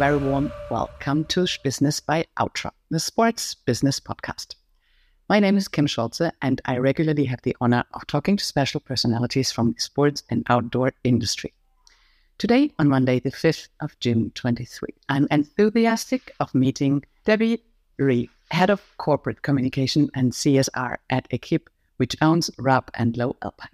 very 0.00 0.16
warm 0.16 0.50
welcome 0.70 1.26
to 1.26 1.46
Business 1.62 2.00
by 2.00 2.24
Outtra, 2.38 2.70
the 2.88 2.98
sports 2.98 3.54
business 3.54 4.00
podcast. 4.00 4.54
My 5.28 5.38
name 5.40 5.58
is 5.58 5.68
Kim 5.68 5.86
Scholze, 5.86 6.32
and 6.40 6.58
I 6.64 6.78
regularly 6.78 7.26
have 7.26 7.42
the 7.42 7.54
honor 7.60 7.84
of 7.92 8.06
talking 8.06 8.38
to 8.38 8.42
special 8.42 8.80
personalities 8.80 9.52
from 9.52 9.72
the 9.72 9.80
sports 9.80 10.22
and 10.30 10.46
outdoor 10.48 10.94
industry. 11.04 11.52
Today, 12.38 12.72
on 12.78 12.88
Monday, 12.88 13.20
the 13.20 13.30
5th 13.30 13.68
of 13.82 14.00
June 14.00 14.32
23, 14.34 14.88
I'm 15.10 15.28
enthusiastic 15.30 16.34
of 16.40 16.54
meeting 16.54 17.04
Debbie 17.26 17.62
Read, 17.98 18.30
Head 18.52 18.70
of 18.70 18.80
Corporate 18.96 19.42
Communication 19.42 20.08
and 20.14 20.32
CSR 20.32 20.96
at 21.10 21.28
Equip, 21.28 21.68
which 21.98 22.16
owns 22.22 22.50
Rab 22.58 22.90
and 22.94 23.18
Lowe 23.18 23.36
Alpine. 23.42 23.68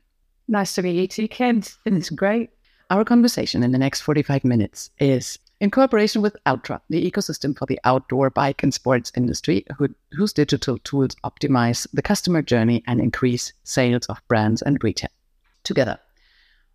Nice 0.48 0.74
to 0.74 0.82
meet 0.82 1.18
you 1.18 1.28
Kim. 1.28 1.62
It's 1.84 2.10
great. 2.10 2.50
Our 2.90 3.04
conversation 3.04 3.62
in 3.62 3.70
the 3.70 3.78
next 3.78 4.00
45 4.00 4.44
minutes 4.44 4.90
is 4.98 5.38
in 5.60 5.70
cooperation 5.70 6.20
with 6.20 6.36
Outtra, 6.44 6.80
the 6.90 7.10
ecosystem 7.10 7.56
for 7.56 7.66
the 7.66 7.80
outdoor 7.84 8.30
bike 8.30 8.62
and 8.62 8.74
sports 8.74 9.10
industry, 9.16 9.64
who, 9.78 9.88
whose 10.12 10.32
digital 10.32 10.78
tools 10.78 11.16
optimize 11.24 11.86
the 11.92 12.02
customer 12.02 12.42
journey 12.42 12.82
and 12.86 13.00
increase 13.00 13.52
sales 13.64 14.06
of 14.06 14.20
brands 14.28 14.60
and 14.62 14.82
retail. 14.84 15.10
Together, 15.64 15.98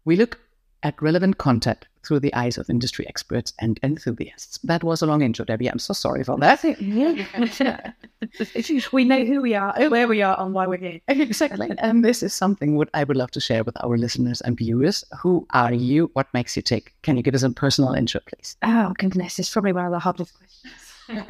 we 0.03 0.15
look 0.15 0.39
at 0.83 1.01
relevant 1.01 1.37
content 1.37 1.85
through 2.03 2.19
the 2.19 2.33
eyes 2.33 2.57
of 2.57 2.69
industry 2.69 3.07
experts 3.07 3.53
and 3.59 3.79
enthusiasts. 3.83 4.59
That 4.63 4.83
was 4.83 5.01
a 5.01 5.05
long 5.05 5.21
intro, 5.21 5.45
Debbie. 5.45 5.67
I'm 5.67 5.79
so 5.79 5.93
sorry 5.93 6.23
for 6.23 6.37
that. 6.37 6.63
we 8.91 9.05
know 9.05 9.25
who 9.25 9.41
we 9.41 9.55
are, 9.55 9.89
where 9.89 10.07
we 10.07 10.21
are, 10.21 10.39
and 10.39 10.53
why 10.53 10.67
we're 10.67 10.77
here. 10.77 10.99
Exactly. 11.07 11.71
And 11.77 12.03
this 12.03 12.23
is 12.23 12.33
something 12.33 12.75
what 12.75 12.89
I 12.93 13.03
would 13.03 13.17
love 13.17 13.31
to 13.31 13.39
share 13.39 13.63
with 13.63 13.81
our 13.83 13.97
listeners 13.97 14.41
and 14.41 14.57
viewers. 14.57 15.03
Who 15.21 15.45
are 15.51 15.73
you? 15.73 16.09
What 16.13 16.27
makes 16.33 16.55
you 16.55 16.61
tick? 16.61 16.93
Can 17.03 17.17
you 17.17 17.23
give 17.23 17.35
us 17.35 17.43
a 17.43 17.49
personal 17.49 17.93
intro, 17.93 18.21
please? 18.27 18.57
Oh, 18.63 18.93
goodness. 18.97 19.39
It's 19.39 19.51
probably 19.51 19.73
one 19.73 19.85
of 19.85 19.91
the 19.91 19.99
hardest 19.99 20.33
questions. 20.37 21.25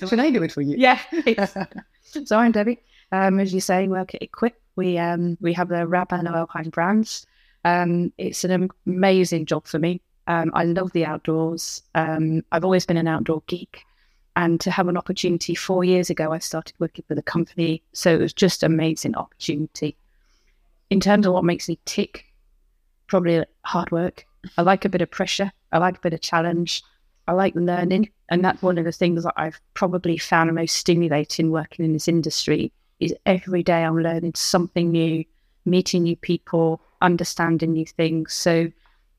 Should 0.08 0.20
I 0.20 0.30
do 0.30 0.42
it 0.42 0.52
for 0.52 0.62
you? 0.62 0.76
Yeah. 0.76 0.98
so 2.24 2.38
I'm 2.38 2.52
Debbie. 2.52 2.80
Um, 3.12 3.38
as 3.38 3.54
you 3.54 3.60
say, 3.60 3.86
work 3.88 4.14
at 4.14 4.22
Equip. 4.22 4.60
We 4.74 4.98
um, 4.98 5.38
we 5.40 5.52
have 5.54 5.68
the 5.68 5.86
Rab 5.86 6.12
and 6.12 6.28
Alpine 6.28 6.70
brands. 6.70 7.26
Um, 7.66 8.12
it's 8.16 8.44
an 8.44 8.70
amazing 8.86 9.44
job 9.46 9.66
for 9.66 9.80
me. 9.80 10.00
Um, 10.28 10.52
I 10.54 10.62
love 10.62 10.92
the 10.92 11.04
outdoors. 11.04 11.82
Um, 11.96 12.44
I've 12.52 12.64
always 12.64 12.86
been 12.86 12.96
an 12.96 13.08
outdoor 13.08 13.42
geek. 13.48 13.82
And 14.36 14.60
to 14.60 14.70
have 14.70 14.86
an 14.86 14.96
opportunity 14.96 15.56
four 15.56 15.82
years 15.82 16.08
ago, 16.08 16.32
I 16.32 16.38
started 16.38 16.76
working 16.78 17.04
for 17.08 17.16
the 17.16 17.22
company. 17.22 17.82
So 17.92 18.14
it 18.14 18.20
was 18.20 18.32
just 18.32 18.62
an 18.62 18.72
amazing 18.72 19.16
opportunity. 19.16 19.96
In 20.90 21.00
terms 21.00 21.26
of 21.26 21.32
what 21.32 21.42
makes 21.42 21.68
me 21.68 21.76
tick, 21.86 22.26
probably 23.08 23.44
hard 23.64 23.90
work. 23.90 24.24
I 24.56 24.62
like 24.62 24.84
a 24.84 24.88
bit 24.88 25.02
of 25.02 25.10
pressure. 25.10 25.50
I 25.72 25.78
like 25.78 25.96
a 25.96 26.00
bit 26.00 26.14
of 26.14 26.20
challenge. 26.20 26.84
I 27.26 27.32
like 27.32 27.56
learning. 27.56 28.10
And 28.28 28.44
that's 28.44 28.62
one 28.62 28.78
of 28.78 28.84
the 28.84 28.92
things 28.92 29.24
that 29.24 29.34
I've 29.36 29.60
probably 29.74 30.18
found 30.18 30.54
most 30.54 30.76
stimulating 30.76 31.50
working 31.50 31.84
in 31.84 31.94
this 31.94 32.06
industry 32.06 32.70
is 33.00 33.12
every 33.26 33.64
day 33.64 33.82
I'm 33.82 33.98
learning 33.98 34.34
something 34.36 34.92
new, 34.92 35.24
meeting 35.64 36.04
new 36.04 36.14
people, 36.16 36.80
understanding 37.02 37.72
new 37.72 37.86
things. 37.86 38.32
So 38.32 38.70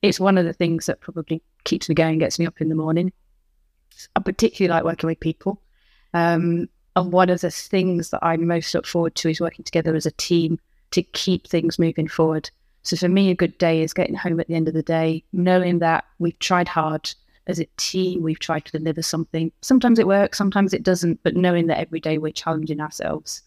it's 0.02 0.20
one 0.20 0.38
of 0.38 0.46
the 0.46 0.54
things 0.54 0.86
that 0.86 1.02
probably 1.02 1.42
keeps 1.64 1.90
me 1.90 1.96
going, 1.96 2.20
gets 2.20 2.40
me 2.40 2.46
up 2.46 2.62
in 2.62 2.70
the 2.70 2.76
morning. 2.76 3.12
I 4.16 4.20
particularly 4.20 4.74
like 4.74 4.84
working 4.84 5.08
with 5.08 5.20
people. 5.20 5.62
Um, 6.14 6.70
and 6.96 7.12
one 7.12 7.30
of 7.30 7.42
the 7.42 7.52
things 7.52 8.10
that 8.10 8.24
I 8.24 8.38
most 8.38 8.74
look 8.74 8.88
forward 8.88 9.16
to 9.16 9.30
is 9.30 9.42
working 9.42 9.64
together 9.64 9.96
as 9.96 10.06
a 10.06 10.12
team 10.12 10.60
to 10.92 11.04
keep 11.04 11.48
things 11.48 11.78
moving 11.78 12.08
forward. 12.08 12.50
So 12.84 12.96
for 12.96 13.10
me, 13.10 13.30
a 13.30 13.36
good 13.36 13.58
day 13.58 13.82
is 13.82 13.94
getting 13.94 14.16
home 14.16 14.40
at 14.40 14.48
the 14.48 14.56
end 14.56 14.68
of 14.68 14.74
the 14.74 14.84
day, 14.84 15.24
knowing 15.34 15.80
that 15.80 16.06
we've 16.20 16.40
tried 16.40 16.68
hard 16.68 17.14
as 17.48 17.60
a 17.60 17.68
team, 17.78 18.22
we've 18.22 18.40
tried 18.40 18.66
to 18.66 18.78
deliver 18.78 19.02
something. 19.02 19.52
Sometimes 19.62 20.00
it 20.00 20.08
works, 20.08 20.38
sometimes 20.38 20.74
it 20.74 20.84
doesn't, 20.84 21.22
but 21.24 21.36
knowing 21.36 21.68
that 21.68 21.80
every 21.80 22.00
day 22.00 22.18
we're 22.18 22.32
challenging 22.32 22.80
ourselves. 22.80 23.42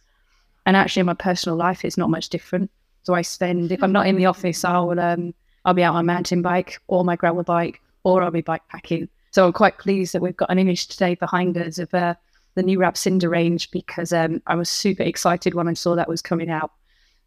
And 0.67 0.77
actually, 0.77 1.01
in 1.01 1.07
my 1.07 1.15
personal 1.15 1.57
life, 1.57 1.85
it's 1.85 1.97
not 1.97 2.11
much 2.11 2.29
different. 2.29 2.71
So 3.03 3.15
I 3.15 3.23
spend, 3.23 3.73
if 3.73 3.83
I'm 3.83 3.93
not 3.93 4.07
in 4.07 4.17
the 4.17 4.27
office, 4.27 4.65
I'll 4.65 4.99
um, 4.99 5.35
I'll 5.65 5.75
be 5.75 5.83
out 5.83 5.95
on 5.95 6.01
a 6.01 6.05
mountain 6.05 6.43
bike 6.43 6.81
or 6.87 7.05
my 7.05 7.17
gravel 7.17 7.43
bike, 7.43 7.81
or 8.05 8.23
I'll 8.23 8.31
be 8.31 8.41
bike 8.41 8.67
packing. 8.69 9.09
So 9.31 9.47
I'm 9.47 9.53
quite 9.53 9.79
pleased 9.79 10.13
that 10.15 10.23
we've 10.23 10.37
got 10.37 10.51
an 10.51 10.59
image 10.59 10.89
today 10.89 11.15
behind 11.15 11.57
us 11.57 11.79
of 11.79 11.93
uh, 11.95 12.15
the 12.55 12.63
new 12.63 12.79
Rab 12.79 12.97
Cinder 12.97 13.29
range 13.29 13.71
because 13.71 14.13
um, 14.13 14.43
I 14.47 14.55
was 14.55 14.69
super 14.69 15.03
excited 15.03 15.55
when 15.55 15.69
I 15.69 15.75
saw 15.75 15.95
that 15.95 16.09
was 16.09 16.23
coming 16.23 16.51
out. 16.51 16.73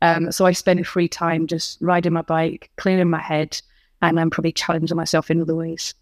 Um, 0.01 0.31
so 0.31 0.45
I 0.45 0.51
spend 0.51 0.85
free 0.85 1.07
time 1.07 1.47
just 1.47 1.77
riding 1.81 2.11
my 2.11 2.23
bike, 2.23 2.71
clearing 2.75 3.09
my 3.09 3.21
head, 3.21 3.61
and 4.01 4.19
I'm 4.19 4.29
probably 4.29 4.51
challenging 4.51 4.97
myself 4.97 5.31
in 5.31 5.41
other 5.41 5.55
ways. 5.55 5.93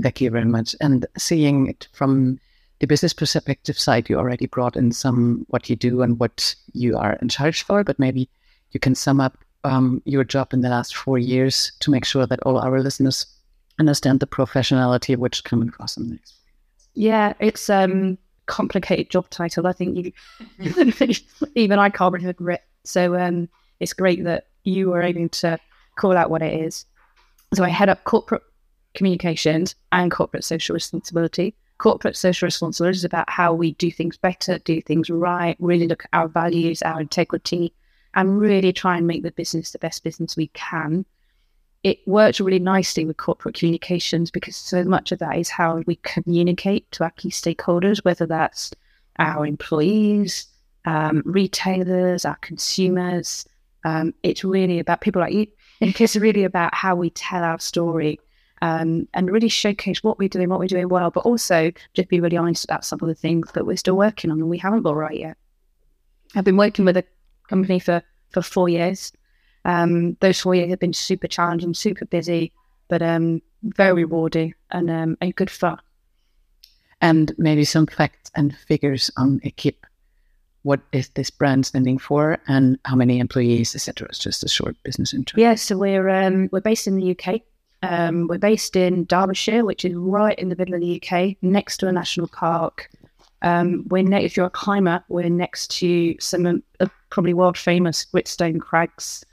Thank 0.00 0.22
you 0.22 0.30
very 0.30 0.46
much. 0.46 0.74
And 0.80 1.04
seeing 1.18 1.68
it 1.68 1.86
from 1.92 2.40
the 2.78 2.86
business 2.86 3.12
perspective 3.12 3.78
side, 3.78 4.08
you 4.08 4.16
already 4.16 4.46
brought 4.46 4.74
in 4.74 4.90
some 4.90 5.44
what 5.48 5.68
you 5.68 5.76
do 5.76 6.00
and 6.00 6.18
what 6.18 6.54
you 6.72 6.96
are 6.96 7.18
in 7.20 7.28
charge 7.28 7.62
for, 7.62 7.84
but 7.84 7.98
maybe 7.98 8.30
you 8.72 8.80
can 8.80 8.94
sum 8.94 9.20
up 9.20 9.38
um, 9.64 10.02
your 10.04 10.24
job 10.24 10.52
in 10.52 10.60
the 10.60 10.68
last 10.68 10.96
four 10.96 11.18
years 11.18 11.72
to 11.80 11.90
make 11.90 12.04
sure 12.04 12.26
that 12.26 12.40
all 12.42 12.58
our 12.58 12.80
listeners 12.80 13.26
understand 13.78 14.20
the 14.20 14.26
professionality 14.26 15.16
which 15.16 15.44
come 15.44 15.62
across 15.62 15.96
in 15.96 16.10
this. 16.10 16.34
Yeah, 16.94 17.32
it's 17.40 17.70
um 17.70 18.18
complicated 18.46 19.10
job 19.10 19.28
title. 19.30 19.66
I 19.66 19.72
think 19.72 19.96
you, 19.96 20.12
even 21.54 21.78
I 21.78 21.88
can't 21.88 22.12
remember 22.12 22.50
it. 22.50 22.62
So 22.84 23.16
um, 23.16 23.48
it's 23.80 23.92
great 23.92 24.24
that 24.24 24.48
you 24.64 24.90
were 24.90 25.02
able 25.02 25.28
to 25.28 25.58
call 25.96 26.16
out 26.16 26.30
what 26.30 26.42
it 26.42 26.60
is. 26.60 26.84
So 27.54 27.64
I 27.64 27.68
head 27.68 27.88
up 27.88 28.04
corporate 28.04 28.42
communications 28.94 29.74
and 29.92 30.10
corporate 30.10 30.44
social 30.44 30.74
responsibility. 30.74 31.54
Corporate 31.78 32.16
social 32.16 32.46
responsibility 32.46 32.96
is 32.96 33.04
about 33.04 33.28
how 33.28 33.52
we 33.52 33.72
do 33.72 33.90
things 33.90 34.16
better, 34.16 34.58
do 34.58 34.80
things 34.80 35.10
right, 35.10 35.56
really 35.58 35.88
look 35.88 36.04
at 36.04 36.10
our 36.12 36.28
values, 36.28 36.82
our 36.82 37.00
integrity, 37.00 37.72
and 38.14 38.38
really 38.38 38.72
try 38.72 38.96
and 38.96 39.06
make 39.06 39.22
the 39.22 39.30
business 39.30 39.70
the 39.70 39.78
best 39.78 40.04
business 40.04 40.36
we 40.36 40.48
can. 40.48 41.04
It 41.82 41.98
works 42.06 42.40
really 42.40 42.60
nicely 42.60 43.04
with 43.04 43.16
corporate 43.16 43.56
communications 43.56 44.30
because 44.30 44.54
so 44.54 44.84
much 44.84 45.10
of 45.10 45.18
that 45.18 45.36
is 45.38 45.48
how 45.48 45.82
we 45.86 45.96
communicate 45.96 46.90
to 46.92 47.04
our 47.04 47.10
key 47.10 47.30
stakeholders, 47.30 48.04
whether 48.04 48.26
that's 48.26 48.72
our 49.18 49.46
employees, 49.46 50.46
um, 50.84 51.22
retailers, 51.24 52.24
our 52.24 52.36
consumers. 52.36 53.46
Um, 53.84 54.14
it's 54.22 54.44
really 54.44 54.78
about 54.78 55.00
people 55.00 55.20
like 55.20 55.34
you. 55.34 55.46
It's 55.80 56.14
really 56.14 56.44
about 56.44 56.72
how 56.74 56.94
we 56.94 57.10
tell 57.10 57.42
our 57.42 57.58
story 57.58 58.20
um, 58.62 59.08
and 59.12 59.28
really 59.28 59.48
showcase 59.48 60.04
what 60.04 60.20
we're 60.20 60.28
doing, 60.28 60.48
what 60.48 60.60
we're 60.60 60.68
doing 60.68 60.88
well, 60.88 61.10
but 61.10 61.26
also 61.26 61.72
just 61.94 62.08
be 62.08 62.20
really 62.20 62.36
honest 62.36 62.64
about 62.64 62.84
some 62.84 63.00
of 63.02 63.08
the 63.08 63.14
things 63.14 63.50
that 63.52 63.66
we're 63.66 63.76
still 63.76 63.96
working 63.96 64.30
on 64.30 64.38
and 64.38 64.48
we 64.48 64.58
haven't 64.58 64.82
got 64.82 64.94
right 64.94 65.18
yet. 65.18 65.36
I've 66.36 66.44
been 66.44 66.56
working 66.56 66.84
with 66.84 66.96
a 66.96 67.04
company 67.52 67.78
for 67.78 68.02
for 68.30 68.42
four 68.42 68.68
years. 68.68 69.12
Um, 69.64 70.16
those 70.20 70.40
four 70.40 70.54
years 70.54 70.70
have 70.70 70.80
been 70.80 70.94
super 70.94 71.28
challenging, 71.28 71.74
super 71.74 72.06
busy, 72.06 72.52
but 72.88 73.02
um, 73.02 73.42
very 73.62 74.04
rewarding 74.04 74.54
and 74.70 74.90
um, 74.90 75.16
and 75.20 75.36
good 75.36 75.50
fun. 75.50 75.78
And 77.00 77.34
maybe 77.36 77.64
some 77.64 77.86
facts 77.86 78.30
and 78.34 78.56
figures 78.56 79.10
on 79.16 79.40
Equip. 79.42 79.86
What 80.62 80.80
is 80.92 81.08
this 81.10 81.30
brand 81.30 81.66
standing 81.66 81.98
for, 81.98 82.38
and 82.46 82.78
how 82.84 82.96
many 82.96 83.18
employees, 83.18 83.74
etc. 83.74 84.08
It's 84.08 84.18
just 84.18 84.44
a 84.44 84.48
short 84.48 84.76
business 84.84 85.12
intro. 85.12 85.40
Yeah, 85.40 85.56
so 85.56 85.76
we're 85.76 86.08
um, 86.08 86.48
we're 86.52 86.60
based 86.60 86.86
in 86.86 86.96
the 86.96 87.10
UK. 87.14 87.40
Um, 87.82 88.28
we're 88.28 88.38
based 88.38 88.76
in 88.76 89.04
Derbyshire, 89.06 89.64
which 89.64 89.84
is 89.84 89.94
right 89.94 90.38
in 90.38 90.48
the 90.48 90.56
middle 90.56 90.74
of 90.74 90.80
the 90.80 91.02
UK, 91.02 91.36
next 91.42 91.78
to 91.78 91.88
a 91.88 91.92
national 91.92 92.28
park. 92.28 92.88
Um, 93.42 93.84
we're 93.88 94.02
ne- 94.02 94.24
if 94.24 94.36
you're 94.36 94.46
a 94.46 94.50
climber, 94.50 95.04
we're 95.08 95.28
next 95.28 95.70
to 95.78 96.16
some 96.20 96.62
uh, 96.80 96.86
probably 97.10 97.34
world 97.34 97.58
famous 97.58 98.06
Gritstone 98.12 98.60
Crags, 98.60 99.24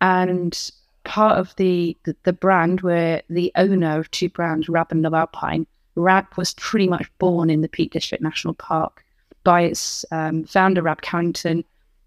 and 0.00 0.70
part 1.04 1.38
of 1.38 1.54
the, 1.56 1.96
the, 2.04 2.16
the 2.24 2.32
brand, 2.32 2.82
we're 2.82 3.22
the 3.28 3.52
owner 3.56 3.98
of 3.98 4.10
two 4.10 4.28
brands, 4.28 4.68
Rab 4.68 4.88
and 4.90 5.02
Lowe 5.02 5.14
Alpine. 5.14 5.66
Rab 5.94 6.26
was 6.36 6.54
pretty 6.54 6.88
much 6.88 7.10
born 7.18 7.50
in 7.50 7.60
the 7.60 7.68
Peak 7.68 7.92
District 7.92 8.22
National 8.22 8.54
Park 8.54 9.04
by 9.44 9.62
its 9.62 10.04
um, 10.10 10.44
founder, 10.44 10.82
Rab 10.82 11.02
Carrington, 11.02 11.64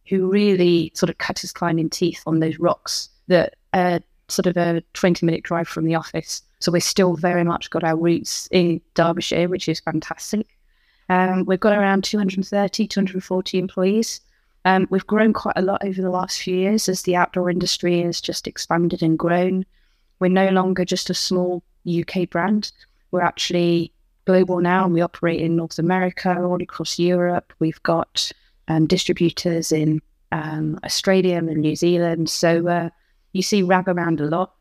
who 0.08 0.30
really 0.30 0.92
sort 0.94 1.10
of 1.10 1.18
cut 1.18 1.40
his 1.40 1.52
climbing 1.52 1.90
teeth 1.90 2.22
on 2.26 2.40
those 2.40 2.60
rocks 2.60 3.10
that 3.28 3.56
are 3.74 4.00
sort 4.28 4.48
of 4.48 4.58
a 4.58 4.82
20 4.94 5.26
minute 5.26 5.44
drive 5.44 5.68
from 5.68 5.86
the 5.86 5.96
office. 5.96 6.42
So 6.60 6.72
we're 6.72 6.80
still 6.80 7.16
very 7.16 7.44
much 7.44 7.70
got 7.70 7.84
our 7.84 7.96
roots 7.96 8.48
in 8.52 8.82
Derbyshire, 8.96 9.50
which 9.50 9.70
is 9.70 9.80
fantastic. 9.80 10.55
Um, 11.10 11.46
we've 11.46 11.60
got 11.60 11.78
around 11.78 12.04
230, 12.04 12.88
240 12.88 13.58
employees. 13.58 14.22
Um, 14.66 14.88
we've 14.90 15.06
grown 15.06 15.34
quite 15.34 15.58
a 15.58 15.62
lot 15.62 15.86
over 15.86 16.02
the 16.02 16.10
last 16.10 16.42
few 16.42 16.56
years 16.56 16.90
as 16.90 17.04
the 17.04 17.16
outdoor 17.16 17.50
industry 17.50 18.02
has 18.02 18.20
just 18.20 18.48
expanded 18.48 19.04
and 19.04 19.18
grown. 19.18 19.66
We're 20.20 20.30
no 20.30 20.50
longer 20.50 20.86
just 20.86 21.10
a 21.10 21.14
small 21.14 21.64
UK 21.88 22.30
brand. 22.30 22.72
We're 23.12 23.22
actually 23.22 23.94
global 24.26 24.60
now 24.60 24.86
and 24.86 24.94
we 24.94 25.02
operate 25.02 25.40
in 25.40 25.56
North 25.56 25.78
America, 25.78 26.36
all 26.42 26.62
across 26.62 26.98
Europe. 26.98 27.54
We've 27.60 27.82
got 27.84 28.32
um, 28.68 28.88
distributors 28.88 29.72
in 29.72 30.02
um, 30.32 30.80
Australia 30.84 31.38
and 31.38 31.58
New 31.58 31.76
Zealand. 31.76 32.30
So 32.30 32.68
uh, 32.68 32.90
you 33.34 33.42
see 33.42 33.64
Rab 33.64 33.88
around 33.88 34.20
a 34.20 34.26
lot. 34.26 34.54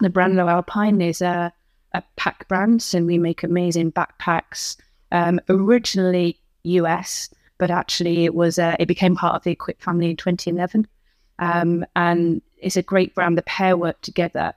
The 0.00 0.10
brand 0.10 0.36
Lowe 0.36 0.48
Alpine 0.48 1.00
is 1.00 1.22
a, 1.22 1.52
a 1.92 2.02
pack 2.16 2.48
brand. 2.48 2.82
So 2.82 3.02
we 3.02 3.18
make 3.18 3.42
amazing 3.42 3.92
backpacks, 3.92 4.76
um, 5.12 5.40
originally 5.48 6.38
US, 6.64 7.30
but 7.58 7.70
actually 7.70 8.24
it 8.24 8.34
was 8.34 8.58
uh, 8.58 8.76
it 8.78 8.86
became 8.86 9.16
part 9.16 9.34
of 9.34 9.42
the 9.44 9.52
Equip 9.52 9.80
family 9.80 10.10
in 10.10 10.16
2011. 10.16 10.86
Um, 11.38 11.84
and 11.94 12.40
it's 12.58 12.76
a 12.76 12.82
great 12.82 13.14
brand. 13.14 13.36
The 13.36 13.42
pair 13.42 13.76
work 13.76 14.00
together, 14.00 14.54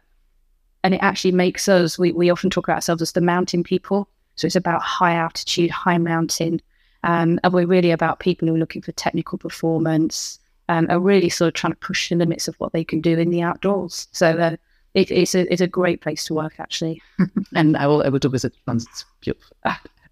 and 0.83 0.93
it 0.93 1.01
actually 1.03 1.33
makes 1.33 1.67
us. 1.67 1.99
We 1.99 2.11
we 2.11 2.29
often 2.29 2.49
talk 2.49 2.67
about 2.67 2.77
ourselves 2.77 3.01
as 3.01 3.11
the 3.11 3.21
mountain 3.21 3.63
people. 3.63 4.09
So 4.35 4.45
it's 4.45 4.55
about 4.55 4.81
high 4.81 5.15
altitude, 5.15 5.69
high 5.69 5.97
mountain, 5.97 6.61
um, 7.03 7.39
and 7.43 7.53
we're 7.53 7.65
really 7.65 7.91
about 7.91 8.19
people 8.19 8.47
who 8.47 8.55
are 8.55 8.59
looking 8.59 8.81
for 8.81 8.93
technical 8.93 9.37
performance 9.37 10.39
um, 10.69 10.85
are 10.89 10.99
really 10.99 11.29
sort 11.29 11.49
of 11.49 11.53
trying 11.55 11.73
to 11.73 11.79
push 11.79 12.09
the 12.09 12.15
limits 12.15 12.47
of 12.47 12.55
what 12.59 12.71
they 12.71 12.83
can 12.83 13.01
do 13.01 13.17
in 13.17 13.31
the 13.31 13.41
outdoors. 13.41 14.07
So 14.11 14.29
uh, 14.29 14.55
it, 14.93 15.11
it's 15.11 15.35
a 15.35 15.51
it's 15.51 15.61
a 15.61 15.67
great 15.67 16.01
place 16.01 16.23
to 16.25 16.33
work 16.33 16.59
actually. 16.59 17.01
and 17.55 17.75
I 17.75 17.87
will 17.87 18.03
able 18.03 18.19
to 18.19 18.29
visit 18.29 18.53
once. 18.67 18.85
It's 18.89 19.03
beautiful. 19.19 19.57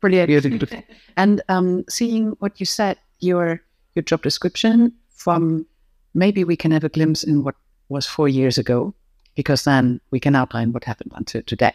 Brilliant. 0.01 0.63
and 1.17 1.41
um, 1.49 1.83
seeing 1.89 2.29
what 2.39 2.59
you 2.59 2.65
said, 2.65 2.97
your 3.19 3.61
your 3.95 4.03
job 4.03 4.21
description 4.21 4.93
from 5.09 5.65
maybe 6.13 6.43
we 6.43 6.55
can 6.55 6.71
have 6.71 6.83
a 6.83 6.89
glimpse 6.89 7.23
in 7.23 7.43
what 7.43 7.55
was 7.89 8.05
four 8.05 8.27
years 8.27 8.57
ago, 8.57 8.93
because 9.35 9.63
then 9.63 9.99
we 10.11 10.19
can 10.19 10.35
outline 10.35 10.71
what 10.71 10.83
happened 10.83 11.11
until 11.15 11.41
today. 11.43 11.73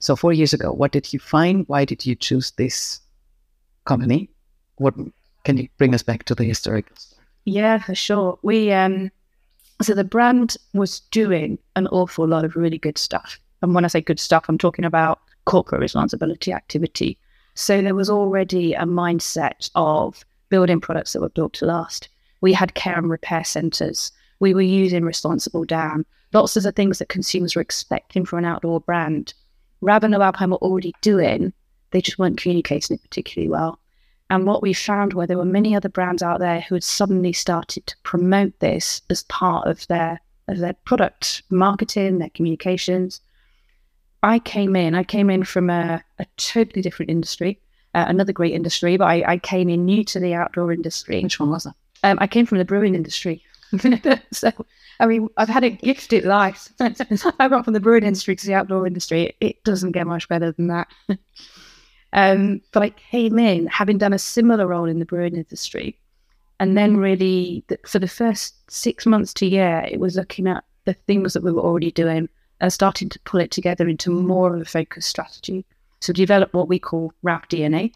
So 0.00 0.16
four 0.16 0.32
years 0.32 0.52
ago, 0.52 0.72
what 0.72 0.92
did 0.92 1.12
you 1.12 1.18
find? 1.18 1.64
Why 1.68 1.84
did 1.84 2.04
you 2.04 2.14
choose 2.14 2.50
this 2.52 3.00
company? 3.84 4.28
What 4.76 4.94
can 5.44 5.56
you 5.56 5.68
bring 5.78 5.94
us 5.94 6.02
back 6.02 6.24
to 6.24 6.34
the 6.34 6.44
historical 6.44 6.96
story? 6.96 7.22
Yeah, 7.44 7.78
for 7.78 7.94
sure. 7.94 8.38
We 8.42 8.72
um 8.72 9.10
so 9.80 9.94
the 9.94 10.04
brand 10.04 10.56
was 10.74 11.00
doing 11.10 11.58
an 11.76 11.86
awful 11.88 12.26
lot 12.26 12.44
of 12.44 12.56
really 12.56 12.78
good 12.78 12.98
stuff. 12.98 13.38
And 13.62 13.74
when 13.74 13.84
I 13.84 13.88
say 13.88 14.00
good 14.00 14.20
stuff, 14.20 14.44
I'm 14.48 14.58
talking 14.58 14.84
about 14.84 15.20
corporate 15.44 15.80
responsibility 15.80 16.52
activity. 16.52 17.18
So 17.54 17.82
there 17.82 17.94
was 17.94 18.10
already 18.10 18.74
a 18.74 18.84
mindset 18.84 19.70
of 19.74 20.24
building 20.48 20.80
products 20.80 21.12
that 21.12 21.20
were 21.20 21.28
built 21.28 21.52
to 21.54 21.66
last. 21.66 22.08
We 22.40 22.52
had 22.52 22.74
care 22.74 22.98
and 22.98 23.10
repair 23.10 23.44
centers. 23.44 24.12
We 24.40 24.54
were 24.54 24.62
using 24.62 25.04
responsible 25.04 25.64
down. 25.64 26.04
Lots 26.32 26.56
of 26.56 26.62
the 26.62 26.72
things 26.72 26.98
that 26.98 27.08
consumers 27.08 27.54
were 27.54 27.62
expecting 27.62 28.24
from 28.24 28.40
an 28.40 28.44
outdoor 28.46 28.80
brand. 28.80 29.34
Rab 29.80 30.04
and 30.04 30.14
Alpine 30.14 30.50
were 30.50 30.56
already 30.56 30.94
doing, 31.02 31.52
they 31.90 32.00
just 32.00 32.18
weren't 32.18 32.40
communicating 32.40 32.96
it 32.96 33.02
particularly 33.02 33.50
well. 33.50 33.78
And 34.30 34.46
what 34.46 34.62
we 34.62 34.72
found 34.72 35.12
were 35.12 35.26
there 35.26 35.36
were 35.36 35.44
many 35.44 35.76
other 35.76 35.90
brands 35.90 36.22
out 36.22 36.40
there 36.40 36.60
who 36.60 36.74
had 36.74 36.84
suddenly 36.84 37.32
started 37.32 37.86
to 37.86 37.96
promote 38.02 38.58
this 38.60 39.02
as 39.10 39.24
part 39.24 39.68
of 39.68 39.86
their 39.88 40.20
of 40.48 40.58
their 40.58 40.72
product 40.84 41.42
marketing, 41.50 42.18
their 42.18 42.30
communications. 42.30 43.20
I 44.22 44.38
came 44.38 44.76
in, 44.76 44.94
I 44.94 45.02
came 45.02 45.30
in 45.30 45.44
from 45.44 45.70
a, 45.70 46.02
a 46.18 46.26
totally 46.36 46.82
different 46.82 47.10
industry, 47.10 47.60
uh, 47.94 48.04
another 48.08 48.32
great 48.32 48.54
industry, 48.54 48.96
but 48.96 49.06
I, 49.06 49.32
I, 49.32 49.38
came 49.38 49.68
in 49.68 49.84
new 49.84 50.04
to 50.04 50.20
the 50.20 50.34
outdoor 50.34 50.72
industry. 50.72 51.22
Which 51.22 51.40
one 51.40 51.50
was 51.50 51.64
that? 51.64 51.74
Um, 52.04 52.18
I 52.20 52.26
came 52.26 52.46
from 52.46 52.58
the 52.58 52.64
brewing 52.64 52.94
industry. 52.94 53.42
so, 54.32 54.52
I 55.00 55.06
mean, 55.06 55.28
I've 55.36 55.48
had 55.48 55.64
a 55.64 55.70
gifted 55.70 56.24
life. 56.24 56.72
I 56.80 57.48
went 57.48 57.64
from 57.64 57.74
the 57.74 57.80
brewing 57.80 58.04
industry 58.04 58.36
to 58.36 58.46
the 58.46 58.54
outdoor 58.54 58.86
industry. 58.86 59.24
It, 59.24 59.36
it 59.40 59.64
doesn't 59.64 59.92
get 59.92 60.06
much 60.06 60.28
better 60.28 60.52
than 60.52 60.68
that. 60.68 60.88
Um, 62.14 62.60
but 62.72 62.82
I 62.82 62.90
came 62.90 63.38
in 63.38 63.66
having 63.68 63.98
done 63.98 64.12
a 64.12 64.18
similar 64.18 64.66
role 64.66 64.84
in 64.84 64.98
the 64.98 65.06
brewing 65.06 65.36
industry. 65.36 65.98
And 66.60 66.76
then, 66.76 66.98
really, 66.98 67.64
for 67.86 67.98
the 67.98 68.06
first 68.06 68.70
six 68.70 69.06
months 69.06 69.32
to 69.34 69.46
year, 69.46 69.86
it 69.90 69.98
was 69.98 70.16
looking 70.16 70.46
at 70.46 70.62
the 70.84 70.92
things 70.92 71.32
that 71.32 71.42
we 71.42 71.52
were 71.52 71.62
already 71.62 71.90
doing 71.90 72.28
and 72.62 72.72
starting 72.72 73.10
to 73.10 73.20
pull 73.20 73.40
it 73.40 73.50
together 73.50 73.86
into 73.86 74.10
more 74.10 74.54
of 74.54 74.62
a 74.62 74.64
focused 74.64 75.10
strategy. 75.10 75.66
So, 76.00 76.14
develop 76.14 76.54
what 76.54 76.68
we 76.68 76.78
call 76.78 77.12
Rab 77.22 77.48
DNA, 77.48 77.92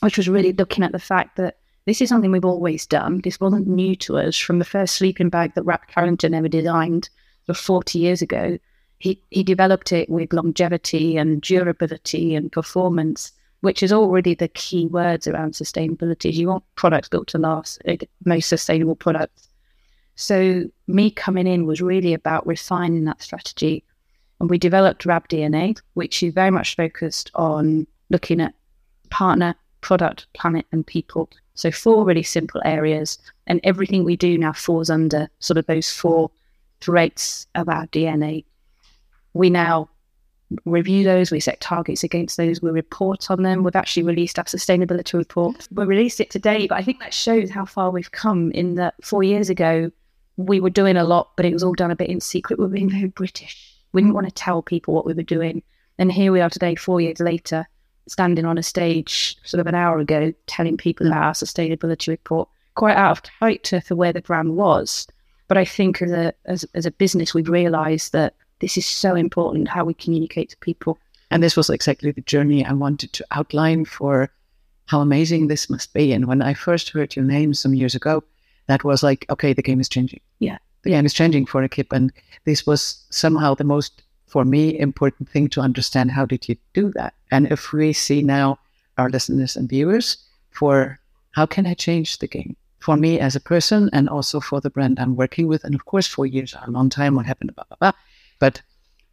which 0.00 0.18
was 0.18 0.28
really 0.28 0.52
looking 0.52 0.84
at 0.84 0.92
the 0.92 0.98
fact 0.98 1.36
that 1.36 1.56
this 1.86 2.02
is 2.02 2.10
something 2.10 2.30
we've 2.30 2.44
always 2.44 2.86
done. 2.86 3.22
This 3.24 3.40
wasn't 3.40 3.66
new 3.66 3.96
to 3.96 4.18
us 4.18 4.36
from 4.36 4.58
the 4.58 4.64
first 4.64 4.96
sleeping 4.96 5.30
bag 5.30 5.54
that 5.54 5.64
Rab 5.64 5.80
Carrington 5.88 6.34
ever 6.34 6.48
designed 6.48 7.08
40 7.52 7.98
years 7.98 8.20
ago. 8.20 8.58
He, 8.98 9.20
he 9.30 9.42
developed 9.42 9.92
it 9.92 10.08
with 10.10 10.32
longevity 10.32 11.16
and 11.16 11.40
durability 11.40 12.34
and 12.34 12.52
performance 12.52 13.32
which 13.62 13.82
is 13.82 13.92
already 13.92 14.34
the 14.34 14.48
key 14.48 14.86
words 14.86 15.28
around 15.28 15.54
sustainability. 15.54 16.32
You 16.32 16.48
want 16.48 16.64
products 16.74 17.08
built 17.08 17.28
to 17.28 17.38
last, 17.38 17.80
uh, 17.86 17.94
most 18.24 18.48
sustainable 18.48 18.96
products. 18.96 19.48
So 20.16 20.64
me 20.88 21.12
coming 21.12 21.46
in 21.46 21.64
was 21.64 21.80
really 21.80 22.12
about 22.12 22.46
refining 22.46 23.04
that 23.04 23.22
strategy. 23.22 23.84
And 24.42 24.50
we 24.50 24.58
developed 24.58 25.06
Rab 25.06 25.28
DNA, 25.28 25.80
which 25.94 26.20
is 26.20 26.34
very 26.34 26.50
much 26.50 26.74
focused 26.74 27.30
on 27.36 27.86
looking 28.10 28.40
at 28.40 28.52
partner, 29.08 29.54
product, 29.82 30.26
planet, 30.34 30.66
and 30.72 30.84
people. 30.84 31.30
So 31.54 31.70
four 31.70 32.04
really 32.04 32.24
simple 32.24 32.60
areas. 32.64 33.18
And 33.46 33.60
everything 33.62 34.02
we 34.02 34.16
do 34.16 34.36
now 34.36 34.52
falls 34.52 34.90
under 34.90 35.30
sort 35.38 35.58
of 35.58 35.66
those 35.66 35.92
four 35.92 36.28
threads 36.80 37.46
of 37.54 37.68
our 37.68 37.86
DNA. 37.86 38.44
We 39.32 39.48
now 39.48 39.88
review 40.64 41.04
those, 41.04 41.30
we 41.30 41.38
set 41.38 41.60
targets 41.60 42.02
against 42.02 42.36
those, 42.36 42.60
we 42.60 42.70
report 42.70 43.30
on 43.30 43.44
them. 43.44 43.62
We've 43.62 43.76
actually 43.76 44.02
released 44.02 44.40
our 44.40 44.44
sustainability 44.46 45.12
report. 45.12 45.68
We 45.70 45.84
released 45.84 46.18
it 46.18 46.30
today, 46.30 46.66
but 46.66 46.78
I 46.78 46.82
think 46.82 46.98
that 46.98 47.14
shows 47.14 47.48
how 47.48 47.64
far 47.64 47.92
we've 47.92 48.10
come 48.10 48.50
in 48.50 48.74
that 48.74 48.94
four 49.04 49.22
years 49.22 49.50
ago, 49.50 49.92
we 50.36 50.58
were 50.58 50.68
doing 50.68 50.96
a 50.96 51.04
lot, 51.04 51.30
but 51.36 51.46
it 51.46 51.52
was 51.52 51.62
all 51.62 51.74
done 51.74 51.92
a 51.92 51.96
bit 51.96 52.10
in 52.10 52.20
secret. 52.20 52.58
We 52.58 52.64
were 52.64 52.72
being 52.72 52.90
very 52.90 53.06
British. 53.06 53.71
We 53.92 54.00
didn't 54.00 54.12
mm. 54.12 54.16
want 54.16 54.28
to 54.28 54.34
tell 54.34 54.62
people 54.62 54.94
what 54.94 55.06
we 55.06 55.14
were 55.14 55.22
doing. 55.22 55.62
And 55.98 56.10
here 56.10 56.32
we 56.32 56.40
are 56.40 56.50
today, 56.50 56.74
four 56.74 57.00
years 57.00 57.20
later, 57.20 57.68
standing 58.08 58.44
on 58.44 58.58
a 58.58 58.62
stage 58.62 59.36
sort 59.44 59.60
of 59.60 59.66
an 59.66 59.74
hour 59.74 59.98
ago, 59.98 60.32
telling 60.46 60.76
people 60.76 61.06
mm. 61.06 61.10
about 61.10 61.24
our 61.24 61.32
sustainability 61.32 62.08
report, 62.08 62.48
quite 62.74 62.96
out 62.96 63.18
of 63.18 63.22
character 63.38 63.80
for 63.80 63.94
where 63.94 64.12
the 64.12 64.22
brand 64.22 64.56
was. 64.56 65.06
But 65.48 65.58
I 65.58 65.64
think 65.64 66.00
as 66.00 66.10
a, 66.10 66.32
as, 66.46 66.64
as 66.74 66.86
a 66.86 66.90
business, 66.90 67.34
we've 67.34 67.48
realized 67.48 68.12
that 68.12 68.34
this 68.60 68.76
is 68.76 68.86
so 68.86 69.14
important 69.14 69.68
how 69.68 69.84
we 69.84 69.94
communicate 69.94 70.50
to 70.50 70.56
people. 70.58 70.98
And 71.30 71.42
this 71.42 71.56
was 71.56 71.68
exactly 71.68 72.10
the 72.10 72.20
journey 72.22 72.64
I 72.64 72.72
wanted 72.72 73.12
to 73.14 73.26
outline 73.32 73.84
for 73.84 74.30
how 74.86 75.00
amazing 75.00 75.46
this 75.46 75.68
must 75.68 75.92
be. 75.92 76.12
And 76.12 76.26
when 76.26 76.42
I 76.42 76.54
first 76.54 76.90
heard 76.90 77.16
your 77.16 77.24
name 77.24 77.54
some 77.54 77.74
years 77.74 77.94
ago, 77.94 78.22
that 78.66 78.84
was 78.84 79.02
like, 79.02 79.26
okay, 79.30 79.52
the 79.52 79.62
game 79.62 79.80
is 79.80 79.88
changing. 79.88 80.20
Yeah. 80.38 80.58
The 80.82 80.90
game 80.90 81.06
is 81.06 81.14
changing 81.14 81.46
for 81.46 81.62
Equip. 81.62 81.92
And 81.92 82.12
this 82.44 82.66
was 82.66 83.04
somehow 83.10 83.54
the 83.54 83.64
most, 83.64 84.02
for 84.26 84.44
me, 84.44 84.78
important 84.78 85.28
thing 85.28 85.48
to 85.50 85.60
understand. 85.60 86.10
How 86.10 86.26
did 86.26 86.48
you 86.48 86.56
do 86.74 86.90
that? 86.92 87.14
And 87.30 87.50
if 87.50 87.72
we 87.72 87.92
see 87.92 88.22
now 88.22 88.58
our 88.98 89.08
listeners 89.08 89.56
and 89.56 89.68
viewers 89.68 90.16
for 90.50 90.98
how 91.32 91.46
can 91.46 91.66
I 91.66 91.74
change 91.74 92.18
the 92.18 92.26
game? 92.26 92.56
For 92.80 92.96
me 92.96 93.20
as 93.20 93.36
a 93.36 93.40
person 93.40 93.88
and 93.92 94.08
also 94.08 94.40
for 94.40 94.60
the 94.60 94.70
brand 94.70 94.98
I'm 94.98 95.14
working 95.16 95.46
with. 95.46 95.64
And 95.64 95.74
of 95.74 95.84
course, 95.84 96.06
four 96.06 96.26
years 96.26 96.54
are 96.54 96.66
a 96.66 96.70
long 96.70 96.90
time. 96.90 97.14
What 97.14 97.26
happened? 97.26 97.54
Blah, 97.54 97.64
blah, 97.68 97.76
blah. 97.78 97.92
But 98.40 98.60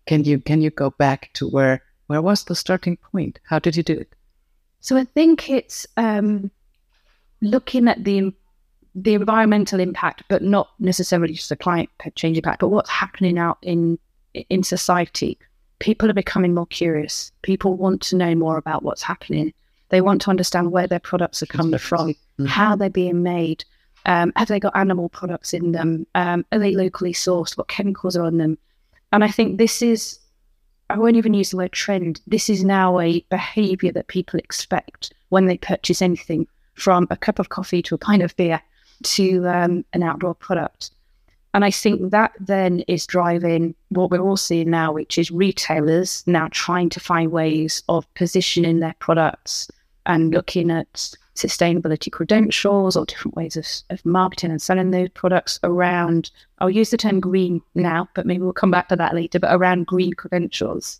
can 0.07 0.23
you 0.23 0.39
can 0.39 0.61
you 0.61 0.71
go 0.71 0.89
back 0.89 1.29
to 1.33 1.47
where 1.47 1.83
where 2.07 2.21
was 2.21 2.43
the 2.43 2.55
starting 2.55 2.97
point? 2.97 3.39
How 3.43 3.59
did 3.59 3.77
you 3.77 3.83
do 3.83 3.93
it? 3.93 4.15
So 4.79 4.97
I 4.97 5.03
think 5.03 5.49
it's 5.49 5.85
um, 5.97 6.49
looking 7.41 7.87
at 7.87 8.03
the 8.03 8.33
the 9.03 9.13
environmental 9.13 9.79
impact, 9.79 10.23
but 10.29 10.41
not 10.41 10.69
necessarily 10.79 11.33
just 11.33 11.49
the 11.49 11.55
climate 11.55 11.89
change 12.15 12.37
impact, 12.37 12.59
but 12.59 12.69
what's 12.69 12.89
happening 12.89 13.37
out 13.37 13.57
in 13.61 13.97
in 14.49 14.63
society. 14.63 15.37
People 15.79 16.09
are 16.09 16.13
becoming 16.13 16.53
more 16.53 16.65
curious. 16.65 17.31
People 17.41 17.75
want 17.75 18.01
to 18.01 18.17
know 18.17 18.35
more 18.35 18.57
about 18.57 18.83
what's 18.83 19.01
happening. 19.01 19.53
They 19.89 20.01
want 20.01 20.21
to 20.23 20.29
understand 20.29 20.71
where 20.71 20.87
their 20.87 20.99
products 20.99 21.41
are 21.41 21.47
coming 21.47 21.79
from, 21.79 22.09
mm-hmm. 22.09 22.45
how 22.45 22.75
they're 22.75 22.89
being 22.89 23.23
made. 23.23 23.63
Um, 24.05 24.33
have 24.35 24.49
they 24.49 24.59
got 24.59 24.75
animal 24.75 25.09
products 25.09 25.53
in 25.53 25.71
them? 25.71 26.05
Um, 26.15 26.45
are 26.51 26.59
they 26.59 26.75
locally 26.75 27.13
sourced? 27.13 27.57
What 27.57 27.69
chemicals 27.69 28.15
are 28.15 28.25
on 28.25 28.37
them? 28.37 28.57
And 29.13 29.23
I 29.23 29.29
think 29.29 29.57
this 29.57 29.81
is, 29.81 30.19
I 30.89 30.97
won't 30.97 31.15
even 31.15 31.33
use 31.33 31.51
the 31.51 31.57
word 31.57 31.71
trend. 31.71 32.21
This 32.27 32.49
is 32.49 32.63
now 32.63 32.99
a 32.99 33.25
behavior 33.29 33.91
that 33.93 34.07
people 34.07 34.39
expect 34.39 35.13
when 35.29 35.45
they 35.45 35.57
purchase 35.57 36.01
anything 36.01 36.45
from 36.75 37.07
a 37.09 37.17
cup 37.17 37.39
of 37.39 37.49
coffee 37.49 37.81
to 37.83 37.95
a 37.95 37.97
pint 37.97 38.21
of 38.21 38.35
beer 38.35 38.61
to 39.03 39.47
um, 39.47 39.85
an 39.93 40.03
outdoor 40.03 40.35
product. 40.35 40.91
And 41.53 41.65
I 41.65 41.71
think 41.71 42.11
that 42.11 42.33
then 42.39 42.81
is 42.81 43.07
driving 43.07 43.73
what 43.89 44.11
we're 44.11 44.19
all 44.19 44.37
seeing 44.37 44.69
now, 44.69 44.93
which 44.93 45.17
is 45.17 45.31
retailers 45.31 46.23
now 46.27 46.47
trying 46.51 46.89
to 46.89 46.99
find 46.99 47.31
ways 47.31 47.81
of 47.89 48.11
positioning 48.13 48.79
their 48.79 48.95
products 48.99 49.71
and 50.05 50.31
looking 50.31 50.69
at 50.69 51.15
sustainability 51.35 52.11
credentials 52.11 52.95
or 52.95 53.05
different 53.05 53.35
ways 53.35 53.55
of, 53.55 53.65
of 53.89 54.05
marketing 54.05 54.51
and 54.51 54.61
selling 54.61 54.91
those 54.91 55.09
products 55.09 55.59
around, 55.63 56.29
I'll 56.59 56.69
use 56.69 56.89
the 56.89 56.97
term 56.97 57.19
green 57.19 57.61
now, 57.75 58.09
but 58.13 58.25
maybe 58.25 58.43
we'll 58.43 58.53
come 58.53 58.71
back 58.71 58.89
to 58.89 58.95
that 58.97 59.15
later, 59.15 59.39
but 59.39 59.53
around 59.53 59.87
green 59.87 60.13
credentials. 60.13 60.99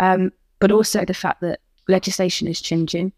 Um, 0.00 0.32
but 0.58 0.72
also 0.72 1.04
the 1.04 1.14
fact 1.14 1.40
that 1.42 1.60
legislation 1.86 2.48
is 2.48 2.60
changing. 2.60 3.12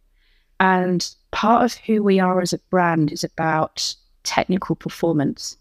And 0.61 1.09
part 1.31 1.64
of 1.64 1.75
who 1.75 2.02
we 2.02 2.21
are 2.21 2.40
as 2.40 2.52
a 2.52 2.59
brand 2.71 3.11
is 3.12 3.25
about 3.25 3.95
technical 4.23 4.76
performance. 4.76 5.57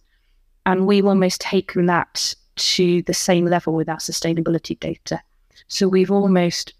And 0.65 0.85
we've 0.85 1.05
almost 1.05 1.41
taken 1.41 1.85
that 1.87 2.35
to 2.57 3.01
the 3.03 3.13
same 3.13 3.45
level 3.45 3.73
with 3.73 3.87
our 3.87 3.97
sustainability 3.97 4.77
data. 4.77 5.21
So 5.67 5.87
we've 5.87 6.11
almost 6.11 6.73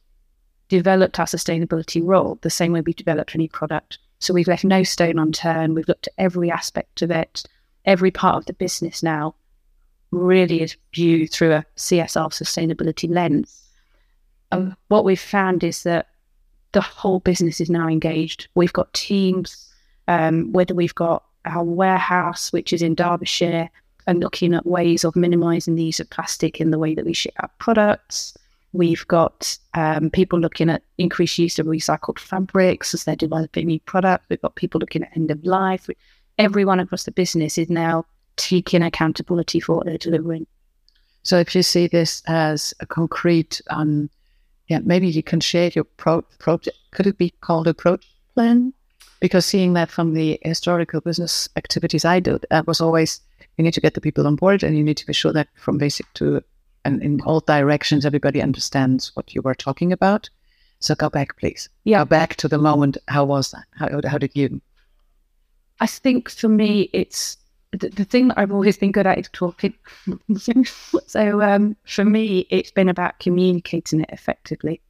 developed 0.68 1.20
our 1.20 1.26
sustainability 1.26 2.02
role 2.04 2.38
the 2.42 2.50
same 2.50 2.74
way 2.74 2.82
we 2.82 2.94
developed 2.94 3.36
any 3.36 3.48
product. 3.48 3.98
So 4.20 4.34
we've 4.34 4.48
left 4.48 4.66
no 4.66 4.84
stone 4.84 5.18
unturned. 5.18 5.74
We've 5.74 5.88
looked 5.88 6.08
at 6.08 6.14
every 6.18 6.52
aspect 6.52 7.02
of 7.02 7.12
it. 7.12 7.44
Every 7.86 8.12
part 8.12 8.36
of 8.36 8.46
the 8.46 8.54
business 8.54 9.02
now 9.02 9.34
really 10.12 10.62
is 10.62 10.76
viewed 10.94 11.32
through 11.32 11.54
a 11.54 11.66
CSR 11.78 12.30
sustainability 12.32 13.10
lens. 13.10 13.64
And 14.52 14.76
what 14.90 15.06
we've 15.06 15.20
found 15.20 15.64
is 15.64 15.84
that 15.84 16.08
the 16.72 16.82
whole 16.82 17.20
business 17.20 17.60
is 17.60 17.70
now 17.70 17.88
engaged. 17.88 18.48
We've 18.56 18.74
got 18.74 18.94
teams, 18.94 19.72
um, 20.08 20.52
whether 20.52 20.74
we've 20.74 20.96
got 20.96 21.24
our 21.46 21.64
warehouse, 21.64 22.52
which 22.52 22.74
is 22.74 22.82
in 22.82 22.96
Derbyshire, 22.96 23.70
and 24.08 24.20
looking 24.20 24.54
at 24.54 24.66
ways 24.66 25.04
of 25.04 25.16
minimizing 25.16 25.76
the 25.76 25.84
use 25.84 26.00
of 26.00 26.10
plastic 26.10 26.60
in 26.60 26.72
the 26.72 26.80
way 26.80 26.96
that 26.96 27.06
we 27.06 27.14
ship 27.14 27.34
our 27.40 27.50
products. 27.60 28.36
We've 28.72 29.08
got 29.08 29.58
um, 29.74 30.10
people 30.10 30.40
looking 30.40 30.70
at 30.70 30.84
increased 30.98 31.38
use 31.38 31.58
of 31.60 31.66
recycled 31.66 32.20
fabrics 32.20 32.94
as 32.94 33.04
they're 33.04 33.16
developing 33.16 33.68
new 33.68 33.80
products. 33.82 34.26
We've 34.30 34.42
got 34.42 34.56
people 34.56 34.80
looking 34.80 35.04
at 35.04 35.16
end 35.16 35.32
of 35.32 35.44
life. 35.44 35.90
Everyone 36.38 36.80
across 36.80 37.04
the 37.04 37.12
business 37.12 37.58
is 37.58 37.70
now 37.70 38.06
taking 38.36 38.82
accountability 38.82 39.60
for 39.60 39.76
what 39.76 39.86
they're 39.86 39.98
delivering. 39.98 40.48
So 41.24 41.38
if 41.38 41.56
you 41.56 41.64
see 41.64 41.88
this 41.88 42.24
as 42.28 42.74
a 42.80 42.86
concrete, 42.86 43.62
um, 43.70 44.10
yeah, 44.70 44.80
maybe 44.84 45.08
you 45.08 45.24
can 45.24 45.40
share 45.40 45.72
your 45.74 45.84
pro- 45.84 46.22
project. 46.38 46.78
Could 46.92 47.08
it 47.08 47.18
be 47.18 47.32
called 47.42 47.68
a 47.68 47.74
project 47.74 48.06
plan? 48.36 48.74
Because 49.20 49.46
seeing 49.46 49.74
that 49.74 49.90
from 49.90 50.14
the 50.14 50.40
historical 50.44 51.02
business 51.02 51.50
activities 51.56 52.06
I 52.06 52.20
did, 52.20 52.46
that 52.52 52.68
was 52.68 52.80
always 52.80 53.20
you 53.58 53.64
need 53.64 53.74
to 53.74 53.82
get 53.82 53.96
the 53.96 54.02
people 54.02 54.26
on 54.26 54.36
board 54.36 54.64
and 54.64 54.78
you 54.78 54.84
need 54.84 54.98
to 54.98 55.06
be 55.06 55.14
sure 55.14 55.34
that 55.34 55.50
from 55.56 55.78
basic 55.78 56.06
to 56.14 56.42
and 56.86 57.04
in 57.04 57.20
all 57.22 57.42
directions 57.42 58.06
everybody 58.06 58.42
understands 58.42 59.14
what 59.16 59.36
you 59.36 59.42
were 59.42 59.56
talking 59.56 59.92
about. 59.92 60.30
So 60.80 60.96
go 60.96 61.10
back, 61.10 61.38
please. 61.38 61.68
Yeah. 61.84 62.00
Go 62.00 62.06
back 62.06 62.36
to 62.38 62.48
the 62.48 62.58
moment. 62.58 62.98
How 63.10 63.26
was 63.26 63.52
that? 63.52 63.66
How, 63.72 63.90
how 64.08 64.18
did 64.18 64.32
you? 64.34 64.62
I 65.82 65.88
think 65.88 66.30
for 66.30 66.48
me, 66.48 66.90
it's 66.94 67.38
the, 67.72 67.90
the 67.90 68.04
thing 68.04 68.30
that 68.30 68.40
I've 68.40 68.52
always 68.52 68.78
been 68.78 68.92
good 68.92 69.08
at 69.08 69.20
is 69.20 69.30
talking. 69.32 69.74
so 71.08 71.42
um, 71.42 71.76
for 71.86 72.06
me, 72.06 72.48
it's 72.50 72.72
been 72.72 72.90
about 72.90 73.20
communicating 73.20 74.02
it 74.02 74.10
effectively 74.12 74.82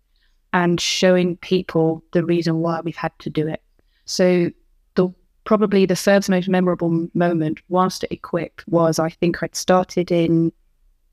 and 0.53 0.79
showing 0.79 1.37
people 1.37 2.03
the 2.13 2.23
reason 2.23 2.59
why 2.59 2.81
we've 2.81 2.95
had 2.95 3.17
to 3.19 3.29
do 3.29 3.47
it. 3.47 3.61
So 4.05 4.49
the 4.95 5.13
probably 5.43 5.85
the 5.85 5.95
first 5.95 6.29
most 6.29 6.47
memorable 6.47 7.07
moment 7.13 7.59
whilst 7.69 8.03
at 8.03 8.11
Equip 8.11 8.61
was 8.67 8.97
I 8.97 9.09
think 9.09 9.43
I'd 9.43 9.55
started 9.55 10.11
in 10.11 10.51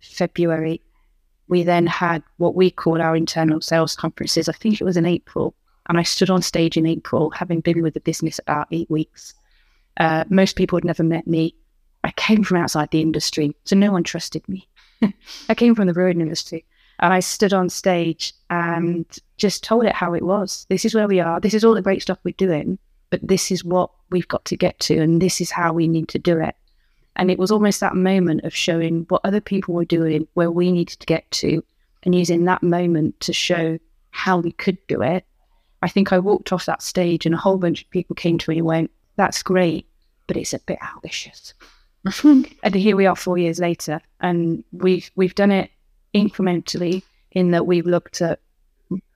February. 0.00 0.80
We 1.49 1.62
then 1.62 1.87
had 1.87 2.23
what 2.38 2.54
we 2.54 2.70
call 2.70 3.00
our 3.00 3.16
internal 3.16 3.61
sales 3.61 3.94
conferences. 3.94 4.49
I 4.49 4.52
think 4.52 4.80
it 4.80 4.85
was 4.85 4.96
in 4.96 5.06
April. 5.06 5.54
And 5.88 5.99
I 5.99 6.02
stood 6.02 6.30
on 6.30 6.42
stage 6.42 6.76
in 6.76 6.85
April, 6.85 7.30
having 7.30 7.61
been 7.61 7.80
with 7.80 7.94
the 7.94 8.00
business 8.00 8.40
about 8.40 8.66
eight 8.73 8.90
weeks. 8.90 9.35
Uh, 9.97 10.25
most 10.29 10.57
people 10.57 10.76
had 10.76 10.85
never 10.85 11.03
met 11.03 11.26
me. 11.26 11.55
I 12.05 12.12
came 12.12 12.45
from 12.45 12.59
outside 12.59 12.91
the 12.91 13.00
industry, 13.00 13.55
so 13.65 13.76
no 13.76 13.93
one 13.93 14.05
trusted 14.05 14.49
me. 14.49 14.69
I 15.49 15.55
came 15.55 15.75
from 15.75 15.87
the 15.87 15.93
brewing 15.93 16.21
industry. 16.21 16.65
And 17.00 17.12
I 17.12 17.21
stood 17.21 17.53
on 17.53 17.69
stage 17.69 18.33
and 18.49 19.05
just 19.37 19.62
told 19.62 19.85
it 19.85 19.93
how 19.93 20.15
it 20.15 20.23
was. 20.23 20.67
This 20.71 20.85
is 20.85 20.95
where 20.95 21.09
we 21.09 21.21
are. 21.21 21.41
This 21.41 21.53
is 21.53 21.62
all 21.62 21.75
the 21.75 21.83
great 21.83 22.00
stuff 22.00 22.19
we're 22.25 22.33
doing, 22.33 22.79
but 23.11 23.21
this 23.26 23.50
is 23.50 23.65
what 23.65 23.91
we've 24.11 24.29
got 24.29 24.45
to 24.47 24.57
get 24.57 24.79
to, 24.81 24.99
and 24.99 25.21
this 25.21 25.41
is 25.41 25.50
how 25.50 25.73
we 25.73 25.88
need 25.88 26.09
to 26.09 26.19
do 26.19 26.38
it. 26.38 26.55
And 27.17 27.31
it 27.31 27.38
was 27.38 27.50
almost 27.50 27.81
that 27.81 27.97
moment 27.97 28.45
of 28.45 28.55
showing 28.55 29.05
what 29.09 29.23
other 29.25 29.41
people 29.41 29.75
were 29.75 29.85
doing, 29.85 30.26
where 30.35 30.50
we 30.50 30.73
needed 30.73 30.99
to 31.00 31.07
get 31.07 31.31
to, 31.33 31.62
and 32.03 32.15
using 32.15 32.45
that 32.45 32.62
moment 32.62 33.19
to 33.21 33.33
show 33.33 33.79
how 34.11 34.38
we 34.38 34.53
could 34.53 34.79
do 34.87 35.03
it. 35.03 35.25
I 35.83 35.88
think 35.88 36.12
I 36.12 36.19
walked 36.19 36.53
off 36.53 36.67
that 36.67 36.83
stage, 36.83 37.26
and 37.26 37.35
a 37.35 37.38
whole 37.38 37.59
bunch 37.59 37.83
of 37.83 37.91
people 37.91 38.17
came 38.17 38.38
to 38.38 38.50
me 38.50 38.59
and 38.59 38.67
went, 38.67 38.91
That's 39.16 39.42
great, 39.42 39.87
but 40.26 40.37
it's 40.37 40.52
a 40.52 40.58
bit 40.61 40.78
ambitious. 40.94 41.54
and 42.23 42.75
here 42.75 42.96
we 42.96 43.06
are 43.06 43.16
four 43.16 43.38
years 43.38 43.58
later, 43.58 44.00
and 44.20 44.62
we've 44.73 45.11
we've 45.16 45.35
done 45.35 45.50
it 45.50 45.70
incrementally 46.14 47.02
in 47.32 47.50
that 47.50 47.66
we've 47.66 47.87
looked 47.87 48.23
at 48.23 48.40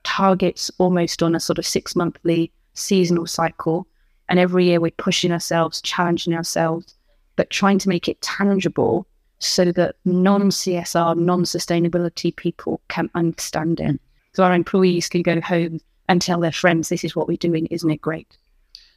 targets 0.02 0.70
almost 0.78 1.22
on 1.22 1.34
a 1.34 1.40
sort 1.40 1.58
of 1.58 1.66
six 1.66 1.94
monthly 1.94 2.52
seasonal 2.74 3.26
cycle. 3.26 3.86
And 4.28 4.38
every 4.38 4.66
year 4.66 4.80
we're 4.80 4.92
pushing 4.92 5.32
ourselves, 5.32 5.80
challenging 5.80 6.34
ourselves, 6.34 6.94
but 7.36 7.50
trying 7.50 7.78
to 7.80 7.88
make 7.88 8.08
it 8.08 8.20
tangible 8.20 9.06
so 9.40 9.72
that 9.72 9.96
non 10.04 10.50
CSR, 10.50 11.16
non 11.16 11.44
sustainability 11.44 12.34
people 12.34 12.80
can 12.88 13.10
understand 13.14 13.80
it. 13.80 13.92
Mm. 13.92 13.98
So 14.34 14.44
our 14.44 14.54
employees 14.54 15.08
can 15.08 15.22
go 15.22 15.40
home 15.40 15.80
and 16.08 16.22
tell 16.22 16.40
their 16.40 16.52
friends, 16.52 16.88
this 16.88 17.04
is 17.04 17.16
what 17.16 17.26
we're 17.26 17.36
doing, 17.36 17.66
isn't 17.66 17.90
it 17.90 18.00
great? 18.00 18.36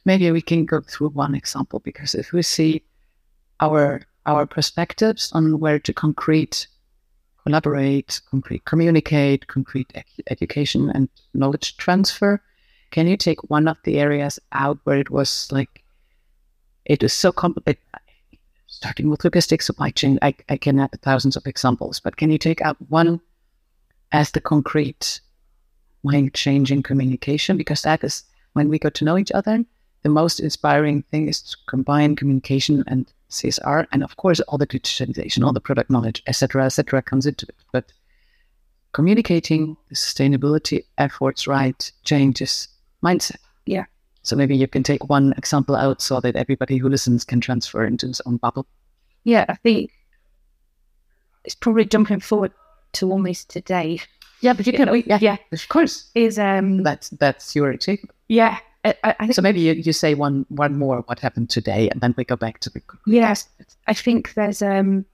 Maybe 0.04 0.30
we 0.30 0.42
can 0.42 0.66
go 0.66 0.80
through 0.80 1.10
one 1.10 1.34
example 1.34 1.80
because 1.80 2.14
if 2.14 2.32
we 2.32 2.42
see 2.42 2.82
our 3.60 4.02
our 4.26 4.46
perspectives 4.46 5.30
on 5.32 5.58
where 5.60 5.78
to 5.78 5.92
concrete 5.92 6.66
collaborate, 7.44 8.20
concrete 8.30 8.64
communicate, 8.64 9.46
concrete 9.46 9.90
ed- 9.94 10.04
education 10.30 10.90
and 10.90 11.08
knowledge 11.34 11.76
transfer. 11.76 12.40
Can 12.90 13.06
you 13.06 13.16
take 13.16 13.50
one 13.50 13.68
of 13.68 13.76
the 13.84 13.98
areas 13.98 14.38
out 14.52 14.78
where 14.84 14.98
it 14.98 15.10
was 15.10 15.48
like 15.52 15.84
it 16.84 17.02
is 17.02 17.12
so 17.12 17.32
complicated? 17.32 17.82
Starting 18.66 19.08
with 19.08 19.24
logistics, 19.24 19.66
supply 19.66 19.90
chain, 19.90 20.18
I, 20.20 20.34
I 20.48 20.56
can 20.56 20.80
add 20.80 21.00
thousands 21.00 21.36
of 21.36 21.46
examples, 21.46 22.00
but 22.00 22.16
can 22.16 22.30
you 22.30 22.38
take 22.38 22.60
out 22.60 22.76
one 22.88 23.20
as 24.10 24.32
the 24.32 24.40
concrete 24.40 25.20
mind 26.02 26.34
changing 26.34 26.82
communication? 26.82 27.56
Because 27.56 27.82
that 27.82 28.02
is 28.02 28.24
when 28.54 28.68
we 28.68 28.78
got 28.78 28.94
to 28.94 29.04
know 29.04 29.16
each 29.16 29.30
other, 29.32 29.64
the 30.04 30.10
most 30.10 30.38
inspiring 30.38 31.02
thing 31.10 31.28
is 31.28 31.42
to 31.42 31.56
combine 31.66 32.14
communication 32.14 32.84
and 32.86 33.12
CSR, 33.30 33.86
and 33.90 34.04
of 34.04 34.16
course, 34.16 34.38
all 34.40 34.58
the 34.58 34.66
digitalization, 34.66 35.44
all 35.44 35.52
the 35.52 35.60
product 35.60 35.90
knowledge, 35.90 36.22
etc., 36.28 36.66
etc., 36.66 37.02
comes 37.02 37.26
into 37.26 37.46
it. 37.48 37.56
But 37.72 37.92
communicating 38.92 39.76
the 39.88 39.96
sustainability 39.96 40.84
efforts 40.98 41.46
right 41.48 41.90
changes 42.04 42.68
mindset. 43.02 43.38
Yeah. 43.66 43.86
So 44.22 44.36
maybe 44.36 44.56
you 44.56 44.68
can 44.68 44.82
take 44.82 45.08
one 45.08 45.34
example 45.36 45.74
out 45.74 46.00
so 46.00 46.20
that 46.20 46.36
everybody 46.36 46.76
who 46.76 46.88
listens 46.88 47.24
can 47.24 47.40
transfer 47.40 47.84
into 47.84 48.06
his 48.06 48.20
own 48.26 48.36
bubble. 48.36 48.66
Yeah, 49.24 49.46
I 49.48 49.54
think 49.54 49.90
it's 51.44 51.54
probably 51.54 51.86
jumping 51.86 52.20
forward 52.20 52.52
to 52.92 53.10
almost 53.10 53.50
today. 53.50 54.00
Yeah, 54.40 54.52
but 54.52 54.66
you 54.66 54.74
can. 54.74 55.02
Yeah, 55.06 55.18
yeah, 55.20 55.36
of 55.50 55.68
course. 55.68 56.10
Is 56.14 56.38
um 56.38 56.82
That's 56.82 57.08
that's 57.10 57.56
your 57.56 57.70
achievement. 57.70 58.14
yeah. 58.28 58.58
I, 58.84 58.94
I 59.02 59.12
think 59.26 59.34
So 59.34 59.42
maybe 59.42 59.60
you, 59.60 59.72
you 59.72 59.92
say 59.92 60.14
one 60.14 60.44
one 60.48 60.78
more 60.78 61.02
what 61.06 61.18
happened 61.18 61.50
today, 61.50 61.88
and 61.88 62.00
then 62.00 62.14
we 62.16 62.24
go 62.24 62.36
back 62.36 62.60
to 62.60 62.70
the. 62.70 62.82
Yes, 63.06 63.48
I 63.86 63.94
think 63.94 64.34
there's 64.34 64.60
um, 64.62 65.06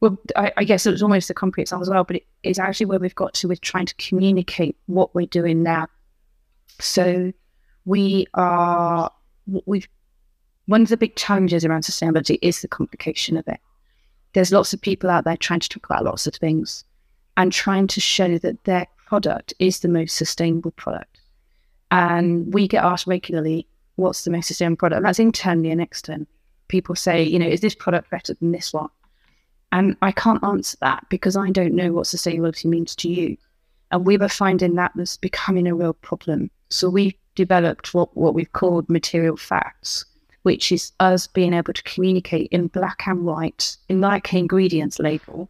well, 0.00 0.18
I, 0.34 0.52
I 0.56 0.64
guess 0.64 0.86
it 0.86 0.90
was 0.90 1.02
almost 1.02 1.30
a 1.30 1.34
concrete 1.34 1.62
example 1.62 1.82
as 1.82 1.90
well, 1.90 2.04
but 2.04 2.16
it 2.16 2.26
is 2.42 2.58
actually 2.58 2.86
where 2.86 2.98
we've 2.98 3.14
got 3.14 3.34
to 3.34 3.48
with 3.48 3.60
trying 3.60 3.86
to 3.86 3.94
communicate 3.96 4.76
what 4.86 5.14
we're 5.14 5.26
doing 5.26 5.62
now. 5.62 5.88
So 6.80 7.32
we 7.84 8.26
are 8.34 9.10
we've 9.66 9.88
one 10.66 10.82
of 10.82 10.88
the 10.88 10.96
big 10.96 11.16
challenges 11.16 11.64
around 11.64 11.82
sustainability 11.82 12.38
is 12.42 12.60
the 12.60 12.68
complication 12.68 13.36
of 13.36 13.46
it. 13.46 13.60
There's 14.32 14.52
lots 14.52 14.74
of 14.74 14.80
people 14.80 15.08
out 15.08 15.24
there 15.24 15.36
trying 15.36 15.60
to 15.60 15.68
talk 15.68 15.86
about 15.86 16.04
lots 16.04 16.26
of 16.26 16.34
things 16.34 16.84
and 17.36 17.52
trying 17.52 17.86
to 17.86 18.00
show 18.00 18.38
that 18.38 18.64
their 18.64 18.86
product 19.06 19.54
is 19.58 19.80
the 19.80 19.88
most 19.88 20.16
sustainable 20.16 20.72
product. 20.72 21.15
And 21.90 22.52
we 22.52 22.68
get 22.68 22.84
asked 22.84 23.06
regularly, 23.06 23.66
what's 23.96 24.24
the 24.24 24.30
most 24.30 24.48
sustainable 24.48 24.76
product? 24.76 25.02
That's 25.02 25.18
internally 25.18 25.70
and 25.70 25.80
externally. 25.80 26.26
People 26.68 26.96
say, 26.96 27.22
you 27.22 27.38
know, 27.38 27.46
is 27.46 27.60
this 27.60 27.74
product 27.74 28.10
better 28.10 28.34
than 28.34 28.52
this 28.52 28.72
one? 28.72 28.88
And 29.72 29.96
I 30.02 30.12
can't 30.12 30.42
answer 30.42 30.76
that 30.80 31.06
because 31.10 31.36
I 31.36 31.50
don't 31.50 31.74
know 31.74 31.92
what 31.92 32.06
sustainability 32.06 32.64
means 32.66 32.94
to 32.96 33.08
you. 33.08 33.36
And 33.90 34.04
we 34.04 34.16
were 34.16 34.28
finding 34.28 34.74
that 34.74 34.96
was 34.96 35.16
becoming 35.16 35.66
a 35.66 35.74
real 35.74 35.92
problem. 35.92 36.50
So 36.70 36.88
we 36.88 37.18
developed 37.34 37.94
what, 37.94 38.16
what 38.16 38.34
we've 38.34 38.52
called 38.52 38.88
material 38.88 39.36
facts, 39.36 40.04
which 40.42 40.72
is 40.72 40.92
us 40.98 41.26
being 41.26 41.54
able 41.54 41.72
to 41.72 41.82
communicate 41.84 42.48
in 42.50 42.66
black 42.68 43.02
and 43.06 43.24
white, 43.24 43.76
in 43.88 44.00
like 44.00 44.32
ingredients 44.32 44.98
label, 44.98 45.48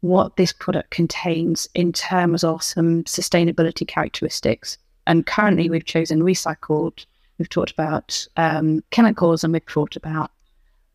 what 0.00 0.36
this 0.36 0.52
product 0.52 0.90
contains 0.90 1.68
in 1.74 1.92
terms 1.92 2.44
of 2.44 2.62
some 2.62 3.02
sustainability 3.04 3.86
characteristics. 3.86 4.78
And 5.08 5.26
currently 5.26 5.70
we've 5.70 5.86
chosen 5.86 6.20
recycled, 6.20 7.06
we've 7.38 7.48
talked 7.48 7.72
about 7.72 8.28
um, 8.36 8.84
chemicals, 8.90 9.42
and 9.42 9.54
we've 9.54 9.66
talked 9.66 9.96
about 9.96 10.30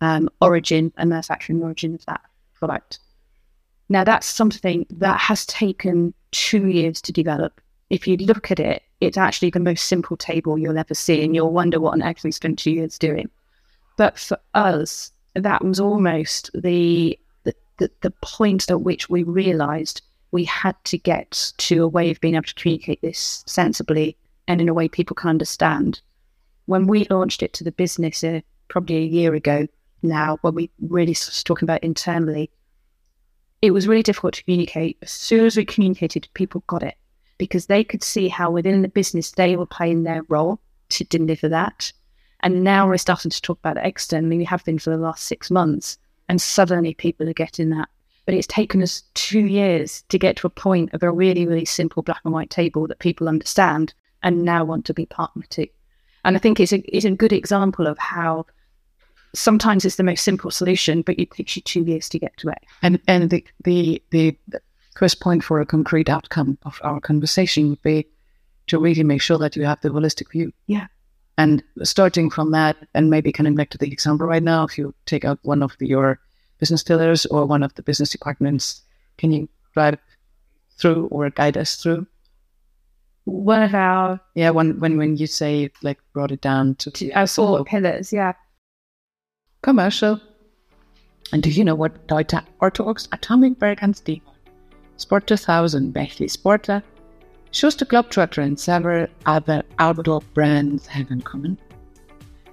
um, 0.02 0.30
origin 0.40 0.94
and 0.98 1.10
manufacturing 1.10 1.64
origin 1.64 1.96
of 1.96 2.06
that 2.06 2.22
product. 2.54 3.00
Now, 3.90 4.04
that's 4.04 4.28
something 4.28 4.86
that 4.92 5.20
has 5.20 5.46
taken 5.48 6.14
two 6.32 6.68
years 6.68 7.02
to 7.02 7.12
develop. 7.12 7.60
If 7.90 8.08
you 8.08 8.16
look 8.18 8.52
at 8.52 8.60
it, 8.60 8.84
it's 9.02 9.18
actually 9.18 9.50
the 9.50 9.60
most 9.60 9.88
simple 9.88 10.16
table 10.16 10.58
you'll 10.58 10.78
ever 10.78 10.94
see, 10.94 11.24
and 11.24 11.36
you'll 11.36 11.52
wonder 11.52 11.80
what 11.80 11.94
on 11.94 12.04
earth 12.04 12.24
we 12.24 12.32
spent 12.32 12.60
two 12.60 12.72
years 12.72 13.00
doing. 13.00 13.30
But 13.98 14.20
for 14.20 14.38
us, 14.54 15.12
that 15.36 15.64
was 15.64 15.80
almost 15.80 16.52
the 16.54 17.20
the, 17.44 17.56
the, 17.78 17.92
the 18.02 18.12
point 18.22 18.70
at 18.70 18.82
which 18.82 19.10
we 19.10 19.24
realized 19.24 20.02
we 20.34 20.44
had 20.46 20.76
to 20.86 20.98
get 20.98 21.54
to 21.60 21.84
a 21.84 21.88
way 21.88 22.10
of 22.10 22.20
being 22.20 22.34
able 22.34 22.44
to 22.44 22.56
communicate 22.56 23.00
this 23.04 23.44
sensibly 23.46 24.18
and 24.48 24.60
in 24.60 24.68
a 24.68 24.74
way 24.74 24.88
people 24.90 25.14
can 25.16 25.30
understand. 25.30 26.02
When 26.66 26.88
we 26.88 27.06
launched 27.10 27.44
it 27.44 27.54
to 27.54 27.64
the 27.64 27.72
business 27.72 28.24
uh, 28.24 28.42
probably 28.68 28.98
a 28.98 29.06
year 29.06 29.36
ago 29.36 29.68
now, 30.02 30.40
when 30.42 30.56
we 30.56 30.72
really 30.82 31.14
started 31.14 31.46
talking 31.46 31.68
about 31.68 31.84
internally, 31.84 32.50
it 33.62 33.72
was 33.72 33.88
really 33.88 34.02
difficult 34.02 34.34
to 34.34 34.44
communicate. 34.44 34.98
As 35.04 35.12
soon 35.12 35.46
as 35.46 35.56
we 35.56 35.66
communicated, 35.66 36.28
people 36.34 36.64
got 36.66 36.82
it 36.82 36.96
because 37.38 37.68
they 37.68 37.84
could 37.84 38.04
see 38.04 38.28
how 38.28 38.50
within 38.50 38.82
the 38.82 38.88
business 38.88 39.32
they 39.32 39.56
were 39.56 39.68
playing 39.68 40.02
their 40.02 40.24
role 40.30 40.60
to 40.90 41.04
deliver 41.04 41.48
that. 41.50 41.94
And 42.40 42.64
now 42.64 42.88
we're 42.88 42.98
starting 42.98 43.32
to 43.32 43.42
talk 43.42 43.60
about 43.60 43.78
it 43.78 43.86
externally. 43.86 44.40
We 44.40 44.46
have 44.46 44.66
been 44.66 44.80
for 44.80 44.90
the 44.90 44.98
last 44.98 45.26
six 45.26 45.52
months, 45.52 46.00
and 46.28 46.42
suddenly 46.42 46.96
people 46.96 47.30
are 47.30 47.34
getting 47.34 47.70
that. 47.70 47.88
But 48.26 48.36
it's 48.36 48.48
taken 48.48 48.82
us 48.82 49.04
two 49.14 49.46
years 49.46 50.04
to 50.10 50.18
get 50.18 50.38
to 50.38 50.48
a 50.48 50.50
point 50.50 50.94
of 50.94 51.04
a 51.04 51.12
really, 51.12 51.46
really 51.46 51.66
simple 51.66 52.04
black 52.04 52.22
and 52.24 52.34
white 52.34 52.50
table 52.50 52.88
that 52.88 53.00
people 53.00 53.28
understand 53.28 53.94
and 54.22 54.44
now 54.44 54.64
want 54.64 54.86
to 54.86 54.94
be 54.94 55.06
partner 55.06 55.44
to. 55.50 55.68
And 56.24 56.38
I 56.38 56.40
think 56.40 56.60
it's 56.60 56.72
a, 56.72 56.82
it's 56.96 57.06
a 57.06 57.12
good 57.12 57.34
example 57.34 57.86
of 57.86 57.98
how 57.98 58.46
sometimes 59.36 59.84
it's 59.84 59.98
the 59.98 60.04
most 60.04 60.24
simple 60.24 60.52
solution, 60.52 61.02
but 61.02 61.20
it 61.20 61.32
takes 61.32 61.56
you 61.56 61.62
two 61.62 61.84
years 61.84 62.08
to 62.10 62.20
get 62.20 62.38
to 62.38 62.50
it. 62.50 62.60
And 62.82 63.02
and 63.08 63.30
the 63.30 63.46
the 63.66 64.02
the, 64.12 64.38
the 64.48 64.62
first 64.96 65.20
point 65.20 65.44
for 65.44 65.60
a 65.60 65.66
concrete 65.66 66.10
outcome 66.10 66.58
of 66.64 66.80
our 66.84 67.02
conversation 67.02 67.70
would 67.70 67.82
be 67.82 68.08
to 68.68 68.80
really 68.80 69.04
make 69.04 69.22
sure 69.22 69.38
that 69.40 69.56
you 69.56 69.66
have 69.66 69.82
the 69.82 69.90
holistic 69.90 70.32
view. 70.32 70.54
Yeah. 70.68 70.88
And 71.38 71.64
starting 71.82 72.30
from 72.30 72.52
that, 72.52 72.78
and 72.94 73.10
maybe 73.10 73.32
coming 73.32 73.56
back 73.56 73.70
to 73.72 73.78
the 73.78 73.92
example 73.92 74.28
right 74.28 74.44
now, 74.44 74.64
if 74.64 74.78
you 74.78 74.94
take 75.06 75.26
out 75.26 75.40
one 75.42 75.64
of 75.64 75.76
the, 75.80 75.88
your 75.88 76.20
business 76.64 76.84
pillars 76.84 77.26
or 77.26 77.46
one 77.46 77.62
of 77.62 77.74
the 77.76 77.84
business 77.84 78.10
departments, 78.10 78.84
can 79.18 79.34
you 79.34 79.50
drive 79.74 79.98
through 80.80 81.08
or 81.12 81.30
guide 81.30 81.58
us 81.58 81.76
through? 81.76 82.08
One 83.26 83.62
of 83.64 83.76
our 83.76 84.22
yeah, 84.34 84.52
when 84.52 84.80
when 84.80 84.96
when 84.98 85.18
you 85.18 85.28
say 85.28 85.72
like 85.82 86.00
brought 86.14 86.32
it 86.32 86.40
down 86.40 86.76
to, 86.76 86.92
to 86.92 87.12
our 87.12 87.28
four 87.28 87.60
oh. 87.60 87.64
pillars, 87.66 88.14
yeah. 88.14 88.32
Commercial. 89.62 90.22
And 91.34 91.44
do 91.44 91.50
you 91.50 91.66
know 91.66 91.76
what 91.76 92.08
Deutsche 92.08 92.40
Ortovox 92.62 93.10
Atomic 93.12 93.54
Steel, 93.96 94.22
Sport 94.96 95.28
2000, 95.28 95.94
Bechtle 95.94 96.32
Sportler, 96.38 96.82
Schuster 97.52 97.86
Globetrotter 97.86 98.42
and 98.42 98.58
several 98.58 99.08
other 99.26 99.64
outdoor 99.80 100.22
brands 100.34 100.88
have 100.88 101.12
in 101.12 101.22
common. 101.22 101.58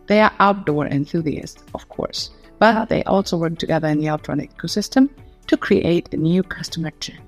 They 0.08 0.20
are 0.20 0.32
outdoor 0.40 0.86
enthusiasts, 0.86 1.62
of 1.74 1.88
course, 1.88 2.30
but 2.60 2.88
they 2.88 3.02
also 3.04 3.36
work 3.36 3.58
together 3.58 3.88
in 3.88 3.98
the 3.98 4.08
Outrun 4.08 4.40
ecosystem 4.40 5.08
to 5.48 5.56
create 5.56 6.14
a 6.14 6.16
new 6.16 6.44
customer 6.44 6.92
journey. 7.00 7.18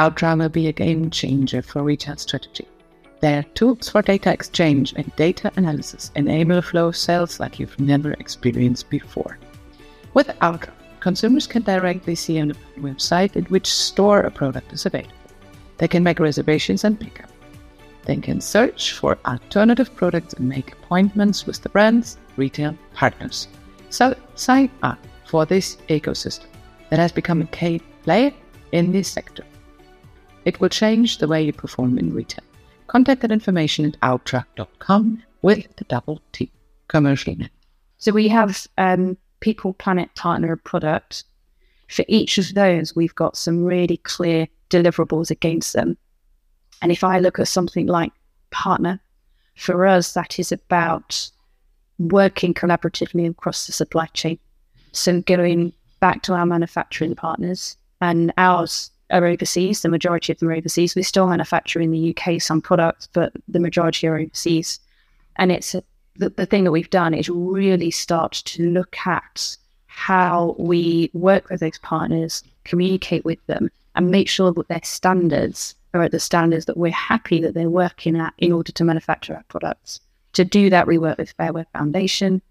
Outrun 0.00 0.38
will 0.38 0.48
be 0.48 0.68
a 0.68 0.72
game 0.72 1.10
changer 1.10 1.60
for 1.60 1.82
retail 1.82 2.16
strategy. 2.16 2.66
Their 3.20 3.42
tools 3.54 3.88
for 3.88 4.02
data 4.02 4.32
exchange 4.32 4.94
and 4.96 5.14
data 5.16 5.50
analysis 5.56 6.12
enable 6.14 6.62
flow 6.62 6.92
sales 6.92 7.40
like 7.40 7.58
you've 7.58 7.78
never 7.80 8.12
experienced 8.12 8.88
before. 8.88 9.38
With 10.14 10.30
Outrun, 10.42 10.76
consumers 11.00 11.46
can 11.46 11.62
directly 11.62 12.14
see 12.14 12.40
on 12.40 12.48
the 12.48 12.56
website 12.78 13.36
in 13.36 13.44
which 13.46 13.66
store 13.66 14.20
a 14.20 14.30
product 14.30 14.72
is 14.72 14.86
available. 14.86 15.12
They 15.78 15.88
can 15.88 16.04
make 16.04 16.20
reservations 16.20 16.84
and 16.84 16.98
pick 17.00 17.22
up. 17.22 17.30
They 18.04 18.16
can 18.16 18.40
search 18.40 18.92
for 18.92 19.18
alternative 19.26 19.94
products 19.96 20.34
and 20.34 20.48
make 20.48 20.72
appointments 20.72 21.46
with 21.46 21.60
the 21.62 21.68
brand's 21.68 22.16
retail 22.36 22.78
partners. 22.94 23.48
So 23.90 24.14
sign 24.34 24.70
up 24.82 24.98
for 25.26 25.46
this 25.46 25.76
ecosystem 25.88 26.46
that 26.90 26.98
has 26.98 27.12
become 27.12 27.42
a 27.42 27.46
key 27.46 27.80
player 28.02 28.32
in 28.72 28.92
this 28.92 29.08
sector. 29.08 29.44
It 30.44 30.60
will 30.60 30.68
change 30.68 31.18
the 31.18 31.28
way 31.28 31.42
you 31.42 31.52
perform 31.52 31.98
in 31.98 32.14
retail. 32.14 32.44
Contact 32.86 33.22
that 33.22 33.32
information 33.32 33.84
at 33.84 34.00
outtra.com 34.00 35.22
with 35.42 35.66
the 35.76 35.84
double 35.84 36.20
T 36.32 36.50
commercial 36.88 37.34
net. 37.36 37.50
So 37.98 38.12
we 38.12 38.28
have 38.28 38.66
um, 38.78 39.16
people, 39.40 39.72
planet, 39.72 40.14
partner, 40.14 40.54
product. 40.56 41.24
For 41.88 42.04
each 42.08 42.38
of 42.38 42.54
those, 42.54 42.94
we've 42.94 43.14
got 43.14 43.36
some 43.36 43.64
really 43.64 43.96
clear 43.98 44.46
deliverables 44.70 45.30
against 45.30 45.72
them. 45.72 45.96
And 46.82 46.92
if 46.92 47.02
I 47.02 47.18
look 47.18 47.38
at 47.38 47.48
something 47.48 47.86
like 47.86 48.12
partner, 48.50 49.00
for 49.56 49.86
us, 49.86 50.12
that 50.12 50.38
is 50.38 50.52
about 50.52 51.30
working 51.98 52.54
collaboratively 52.54 53.28
across 53.28 53.66
the 53.66 53.72
supply 53.72 54.06
chain. 54.06 54.38
So 54.92 55.20
going 55.22 55.72
back 56.00 56.22
to 56.22 56.34
our 56.34 56.46
manufacturing 56.46 57.14
partners, 57.14 57.76
and 58.00 58.32
ours 58.36 58.90
are 59.10 59.24
overseas. 59.24 59.82
The 59.82 59.88
majority 59.88 60.32
of 60.32 60.38
them 60.38 60.48
are 60.48 60.54
overseas. 60.54 60.94
We 60.94 61.02
still 61.02 61.28
manufacture 61.28 61.80
in 61.80 61.90
the 61.90 62.16
UK 62.16 62.40
some 62.40 62.60
products, 62.60 63.08
but 63.12 63.32
the 63.48 63.60
majority 63.60 64.06
are 64.06 64.18
overseas. 64.18 64.80
And 65.36 65.52
it's 65.52 65.74
the, 66.16 66.30
the 66.30 66.46
thing 66.46 66.64
that 66.64 66.72
we've 66.72 66.90
done 66.90 67.14
is 67.14 67.28
really 67.28 67.90
start 67.90 68.32
to 68.46 68.70
look 68.70 68.96
at 69.06 69.56
how 69.86 70.56
we 70.58 71.10
work 71.14 71.48
with 71.48 71.60
those 71.60 71.78
partners, 71.78 72.42
communicate 72.64 73.24
with 73.24 73.44
them, 73.46 73.70
and 73.94 74.10
make 74.10 74.28
sure 74.28 74.52
that 74.52 74.68
their 74.68 74.80
standards 74.82 75.74
are 75.94 76.02
at 76.02 76.10
the 76.10 76.20
standards 76.20 76.66
that 76.66 76.76
we're 76.76 76.92
happy 76.92 77.40
that 77.40 77.54
they're 77.54 77.70
working 77.70 78.16
at 78.16 78.34
in 78.38 78.52
order 78.52 78.72
to 78.72 78.84
manufacture 78.84 79.34
our 79.34 79.44
products. 79.48 80.00
To 80.36 80.44
do 80.44 80.68
that, 80.70 80.86
we 80.86 80.98
work 80.98 81.18
with 81.18 81.32
Fair 81.32 81.52
Wear 81.52 81.66
Foundation. 81.72 82.42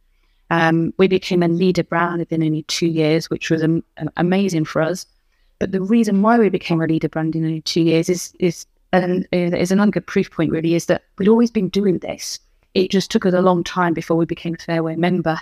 Um, 0.49 0.93
we 0.97 1.07
became 1.07 1.43
a 1.43 1.47
leader 1.47 1.83
brand 1.83 2.19
within 2.19 2.43
only 2.43 2.63
two 2.63 2.87
years, 2.87 3.29
which 3.29 3.49
was 3.49 3.63
um, 3.63 3.83
amazing 4.17 4.65
for 4.65 4.81
us. 4.81 5.05
But 5.59 5.71
the 5.71 5.81
reason 5.81 6.21
why 6.21 6.37
we 6.37 6.49
became 6.49 6.81
a 6.81 6.87
leader 6.87 7.09
brand 7.09 7.35
in 7.35 7.45
only 7.45 7.61
two 7.61 7.81
years 7.81 8.09
is 8.09 8.33
is 8.39 8.65
and 8.91 9.27
is 9.31 9.71
another 9.71 10.01
proof 10.01 10.31
point 10.31 10.51
really 10.51 10.73
is 10.73 10.87
that 10.87 11.03
we'd 11.17 11.27
always 11.27 11.51
been 11.51 11.69
doing 11.69 11.99
this. 11.99 12.39
It 12.73 12.89
just 12.89 13.11
took 13.11 13.25
us 13.25 13.33
a 13.33 13.41
long 13.41 13.63
time 13.63 13.93
before 13.93 14.17
we 14.17 14.25
became 14.25 14.55
a 14.55 14.63
Fair 14.63 14.83
Wear 14.83 14.97
member 14.97 15.39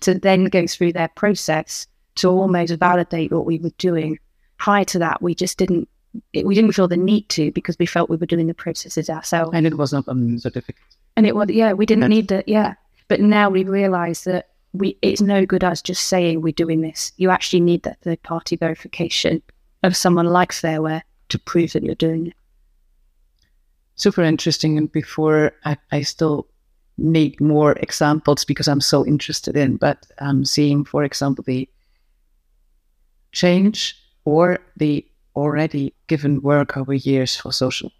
to 0.00 0.14
then 0.14 0.44
go 0.46 0.66
through 0.66 0.92
their 0.92 1.08
process 1.08 1.86
to 2.16 2.28
almost 2.28 2.72
validate 2.74 3.32
what 3.32 3.46
we 3.46 3.58
were 3.58 3.72
doing 3.78 4.18
prior 4.58 4.84
to 4.84 4.98
that, 5.00 5.20
we 5.20 5.34
just 5.34 5.58
didn't 5.58 5.88
we 6.34 6.54
didn't 6.54 6.72
feel 6.72 6.88
the 6.88 6.96
need 6.96 7.28
to 7.30 7.50
because 7.52 7.78
we 7.78 7.86
felt 7.86 8.10
we 8.10 8.16
were 8.16 8.26
doing 8.26 8.46
the 8.46 8.54
processes 8.54 9.08
ourselves. 9.08 9.52
And 9.54 9.66
it 9.66 9.76
wasn't 9.76 10.06
a 10.08 10.38
certificate. 10.38 10.82
And 11.16 11.26
it 11.26 11.34
was 11.34 11.50
yeah, 11.50 11.72
we 11.72 11.86
didn't 11.86 12.08
need 12.08 12.30
it. 12.32 12.48
Yeah, 12.48 12.74
but 13.08 13.20
now 13.20 13.50
we 13.50 13.64
realise 13.64 14.24
that 14.24 14.48
we 14.72 14.96
it's 15.02 15.20
no 15.20 15.44
good 15.44 15.64
us 15.64 15.82
just 15.82 16.06
saying 16.06 16.40
we're 16.40 16.52
doing 16.52 16.80
this. 16.80 17.12
You 17.16 17.30
actually 17.30 17.60
need 17.60 17.82
that 17.82 18.00
third 18.02 18.22
party 18.22 18.56
verification 18.56 19.42
of 19.82 19.96
someone 19.96 20.26
like 20.26 20.52
Fair 20.52 20.82
Wear 20.82 21.02
to 21.30 21.38
prove 21.38 21.72
that 21.72 21.82
you're 21.82 21.94
doing 21.94 22.28
it. 22.28 22.34
Super 23.96 24.22
interesting. 24.22 24.78
And 24.78 24.90
before 24.90 25.52
I, 25.64 25.76
I 25.92 26.02
still 26.02 26.48
need 26.98 27.40
more 27.40 27.72
examples 27.72 28.44
because 28.44 28.68
I'm 28.68 28.80
so 28.80 29.06
interested 29.06 29.56
in, 29.56 29.76
but 29.76 30.06
I'm 30.18 30.44
seeing, 30.44 30.84
for 30.84 31.04
example, 31.04 31.44
the 31.46 31.68
change 33.32 33.96
or 34.24 34.58
the 34.76 35.06
already 35.36 35.94
given 36.06 36.42
work 36.42 36.76
over 36.76 36.94
years 36.94 37.36
for 37.36 37.52
social. 37.52 37.90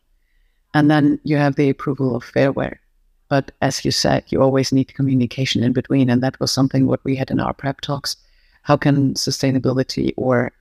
And 0.75 0.90
then 0.90 1.18
you 1.25 1.37
have 1.37 1.57
the 1.57 1.70
approval 1.70 2.16
of 2.16 2.25
Fair 2.25 2.53
Wear. 2.53 2.81
But 3.31 3.53
as 3.62 3.83
you 3.85 3.90
said, 3.90 4.25
you 4.29 4.43
always 4.43 4.73
need 4.73 4.93
communication 4.95 5.62
in 5.62 5.73
between. 5.73 6.11
And 6.11 6.23
that 6.23 6.38
was 6.38 6.53
something 6.53 6.87
what 6.87 7.03
we 7.05 7.16
had 7.16 7.31
in 7.31 7.40
our 7.40 7.55
prep 7.55 7.81
talks. 7.81 8.16
How 8.62 8.77
can 8.77 9.14
sustainability 9.14 10.12
or 10.19 10.53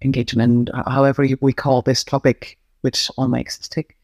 engagement, 0.00 0.70
however 0.86 1.26
we 1.42 1.52
call 1.52 1.82
this 1.82 2.02
topic, 2.02 2.58
which 2.80 3.10
all 3.18 3.28
makes 3.28 3.60
us 3.60 3.68
tick, 3.68 3.96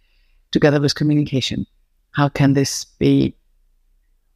together 0.51 0.81
with 0.81 0.95
communication, 0.95 1.67
how 2.11 2.29
can 2.29 2.53
this 2.53 2.85
be 2.85 3.35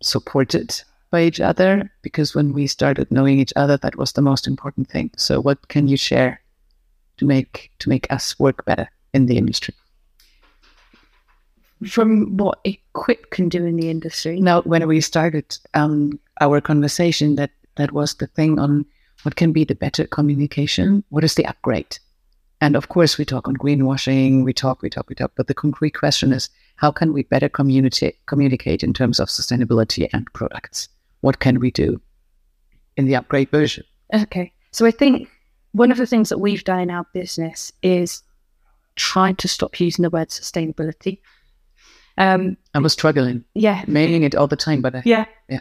supported 0.01 0.83
by 1.11 1.25
each 1.25 1.41
other? 1.41 1.91
Because 2.01 2.35
when 2.35 2.55
we 2.55 2.67
started 2.67 3.13
knowing 3.13 3.39
each 3.39 3.53
other, 3.55 3.77
that 3.77 3.97
was 3.97 4.13
the 4.13 4.23
most 4.23 4.47
important 4.47 4.89
thing. 4.89 5.11
So 5.19 5.41
what 5.41 5.69
can 5.69 5.89
you 5.89 5.99
share 5.99 6.41
to 7.23 7.25
make 7.25 7.71
to 7.79 7.89
make 7.89 8.11
us 8.11 8.39
work 8.39 8.65
better 8.65 8.89
in 9.13 9.27
the 9.27 9.37
industry. 9.37 9.75
From 11.89 12.37
what 12.37 12.59
Equip 12.65 13.31
can 13.31 13.49
do 13.49 13.65
in 13.65 13.77
the 13.77 13.91
industry. 13.91 14.41
Now, 14.41 14.63
when 14.63 14.87
we 14.87 15.01
started 15.01 15.57
um, 15.75 16.19
our 16.41 16.61
conversation, 16.61 17.37
that 17.37 17.51
that 17.77 17.93
was 17.93 18.15
the 18.15 18.27
thing 18.27 18.59
on 18.59 18.85
what 19.23 19.37
can 19.37 19.53
be 19.53 19.65
the 19.65 19.75
better 19.75 20.07
communication. 20.07 21.05
What 21.09 21.25
is 21.25 21.35
the 21.35 21.47
upgrade? 21.47 21.99
And 22.61 22.77
of 22.77 22.89
course, 22.89 23.19
we 23.19 23.25
talk 23.25 23.49
on 23.49 23.57
greenwashing. 23.57 24.45
We 24.45 24.53
talk, 24.53 24.83
we 24.83 24.91
talk, 24.91 25.09
we 25.09 25.17
talk. 25.17 25.33
But 25.37 25.49
the 25.49 25.55
concrete 25.55 25.93
question 25.93 26.33
is, 26.33 26.49
how 26.77 26.93
can 26.93 27.13
we 27.13 27.25
better 27.25 27.49
communicate 27.49 28.25
communicate 28.27 28.83
in 28.83 28.93
terms 28.93 29.19
of 29.19 29.29
sustainability 29.29 30.09
and 30.13 30.33
products? 30.33 30.89
What 31.23 31.41
can 31.41 31.59
we 31.59 31.71
do 31.71 32.01
in 32.97 33.07
the 33.07 33.17
upgrade 33.17 33.51
version? 33.51 33.85
Okay, 34.15 34.53
so 34.71 34.87
I 34.87 34.91
think 34.91 35.29
one 35.73 35.91
of 35.91 35.99
the 35.99 36.07
things 36.07 36.29
that 36.29 36.39
we've 36.39 36.65
done 36.65 36.81
in 36.81 36.91
our 36.91 37.07
business 37.15 37.73
is 37.83 38.23
trying 38.97 39.37
to 39.37 39.49
stop 39.49 39.81
using 39.81 40.03
the 40.03 40.11
word 40.11 40.29
sustainability. 40.29 41.19
Um, 42.19 42.57
I 42.75 42.79
was 42.79 42.93
struggling. 42.93 43.45
Yeah. 43.55 43.85
Meaning 43.87 44.23
it 44.23 44.35
all 44.35 44.47
the 44.47 44.57
time, 44.57 44.83
but 44.83 44.95
I, 44.95 45.03
yeah. 45.05 45.25
Yeah. 45.49 45.61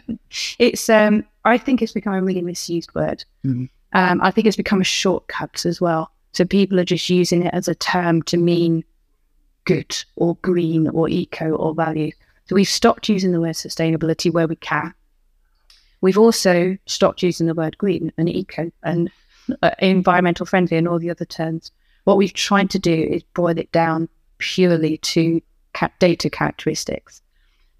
It's, 0.58 0.88
um, 0.88 1.24
I 1.44 1.58
think 1.58 1.82
it's 1.82 1.92
become 1.92 2.14
a 2.14 2.22
really 2.22 2.42
misused 2.42 2.94
word. 2.94 3.24
Mm-hmm. 3.44 3.64
Um, 3.94 4.20
I 4.22 4.30
think 4.30 4.46
it's 4.46 4.56
become 4.56 4.80
a 4.80 4.84
shortcut 4.84 5.66
as 5.66 5.80
well. 5.80 6.10
So 6.32 6.44
people 6.44 6.80
are 6.80 6.84
just 6.84 7.10
using 7.10 7.44
it 7.44 7.54
as 7.54 7.68
a 7.68 7.74
term 7.74 8.22
to 8.24 8.36
mean 8.36 8.84
good 9.64 10.02
or 10.16 10.36
green 10.36 10.88
or 10.88 11.08
eco 11.08 11.50
or 11.50 11.74
value. 11.74 12.12
So 12.46 12.54
we've 12.54 12.68
stopped 12.68 13.08
using 13.08 13.32
the 13.32 13.40
word 13.40 13.54
sustainability 13.54 14.32
where 14.32 14.48
we 14.48 14.56
can. 14.56 14.94
We've 16.00 16.18
also 16.18 16.76
stopped 16.86 17.22
using 17.22 17.46
the 17.46 17.54
word 17.54 17.78
green 17.78 18.12
and 18.18 18.28
eco 18.28 18.72
and 18.82 19.10
uh, 19.62 19.70
environmental 19.78 20.46
friendly 20.46 20.76
and 20.76 20.88
all 20.88 20.98
the 20.98 21.10
other 21.10 21.24
terms. 21.24 21.70
What 22.04 22.16
we've 22.16 22.34
tried 22.34 22.70
to 22.70 22.78
do 22.78 22.92
is 22.92 23.22
boil 23.34 23.58
it 23.58 23.70
down 23.72 24.08
purely 24.38 24.96
to 24.98 25.40
data 25.98 26.30
characteristics. 26.30 27.22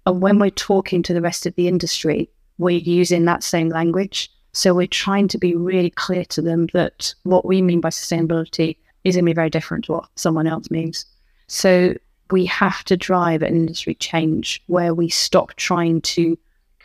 And 0.05 0.21
when 0.21 0.39
we're 0.39 0.49
talking 0.49 1.03
to 1.03 1.13
the 1.13 1.21
rest 1.21 1.45
of 1.45 1.55
the 1.55 1.67
industry, 1.67 2.29
we're 2.57 2.77
using 2.77 3.25
that 3.25 3.43
same 3.43 3.69
language. 3.69 4.29
So 4.51 4.73
we're 4.73 4.87
trying 4.87 5.27
to 5.29 5.37
be 5.37 5.55
really 5.55 5.89
clear 5.89 6.25
to 6.25 6.41
them 6.41 6.67
that 6.73 7.13
what 7.23 7.45
we 7.45 7.61
mean 7.61 7.81
by 7.81 7.89
sustainability 7.89 8.77
is 9.03 9.15
going 9.15 9.25
to 9.25 9.29
be 9.29 9.33
very 9.33 9.49
different 9.49 9.85
to 9.85 9.93
what 9.93 10.09
someone 10.15 10.47
else 10.47 10.69
means. 10.69 11.05
So 11.47 11.95
we 12.31 12.45
have 12.45 12.83
to 12.85 12.97
drive 12.97 13.41
an 13.41 13.55
industry 13.55 13.95
change 13.95 14.61
where 14.67 14.93
we 14.93 15.09
stop 15.09 15.55
trying 15.55 16.01
to 16.01 16.37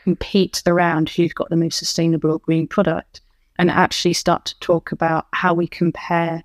compete 0.03 0.63
around 0.67 1.09
who's 1.09 1.33
got 1.33 1.51
the 1.51 1.57
most 1.57 1.79
sustainable 1.79 2.39
green 2.39 2.67
product 2.67 3.21
and 3.59 3.71
actually 3.71 4.15
start 4.15 4.47
to 4.47 4.59
talk 4.61 4.93
about 4.93 5.27
how 5.33 5.53
we 5.53 5.67
compare 5.67 6.43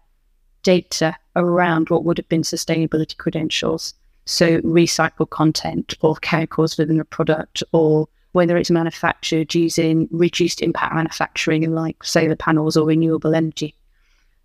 data 0.64 1.16
around 1.36 1.90
what 1.90 2.04
would 2.04 2.18
have 2.18 2.30
been 2.30 2.42
sustainability 2.42 3.18
credentials. 3.18 3.94
So, 4.26 4.62
recycled 4.62 5.30
content 5.32 5.96
or 6.02 6.16
chemicals 6.16 6.78
within 6.78 7.00
a 7.00 7.06
product, 7.06 7.64
or 7.72 8.08
whether 8.32 8.58
it's 8.58 8.72
manufactured 8.72 9.54
using 9.54 10.08
reduced 10.12 10.62
impact 10.62 10.96
manufacturing 10.96 11.70
like 11.74 12.04
solar 12.04 12.36
panels 12.36 12.76
or 12.76 12.88
renewable 12.88 13.36
energy. 13.36 13.76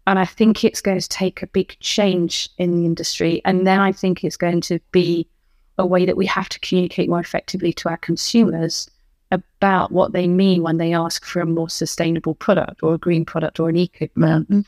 And 0.07 0.19
I 0.19 0.25
think 0.25 0.64
it's 0.64 0.81
going 0.81 0.99
to 0.99 1.09
take 1.09 1.43
a 1.43 1.47
big 1.47 1.77
change 1.81 2.49
in 2.57 2.73
the 2.73 2.87
industry. 2.87 3.43
And 3.45 3.67
then 3.67 3.79
I 3.79 3.93
think 3.93 4.25
it's 4.25 4.38
going 4.38 4.62
to 4.62 4.79
be 4.91 5.29
a 5.77 5.87
way 5.87 6.07
that 6.07 6.17
we 6.17 6.27
have 6.27 6.49
to 6.49 6.61
communicate 6.61 7.09
more 7.09 7.21
effectively 7.21 7.73
to 7.75 7.88
our 7.88 7.99
consumers 7.99 8.91
about 9.31 9.93
what 9.93 10.12
they 10.12 10.27
mean 10.27 10.62
when 10.62 10.79
they 10.79 10.95
ask 10.95 11.25
for 11.25 11.41
a 11.41 11.47
more 11.47 11.69
sustainable 11.69 12.35
product 12.35 12.83
or 12.83 12.95
a 12.95 12.99
green 12.99 13.25
product 13.25 13.61
or 13.61 13.69
an 13.69 13.77
eco. 13.77 14.07
Mm-hmm. 14.07 14.61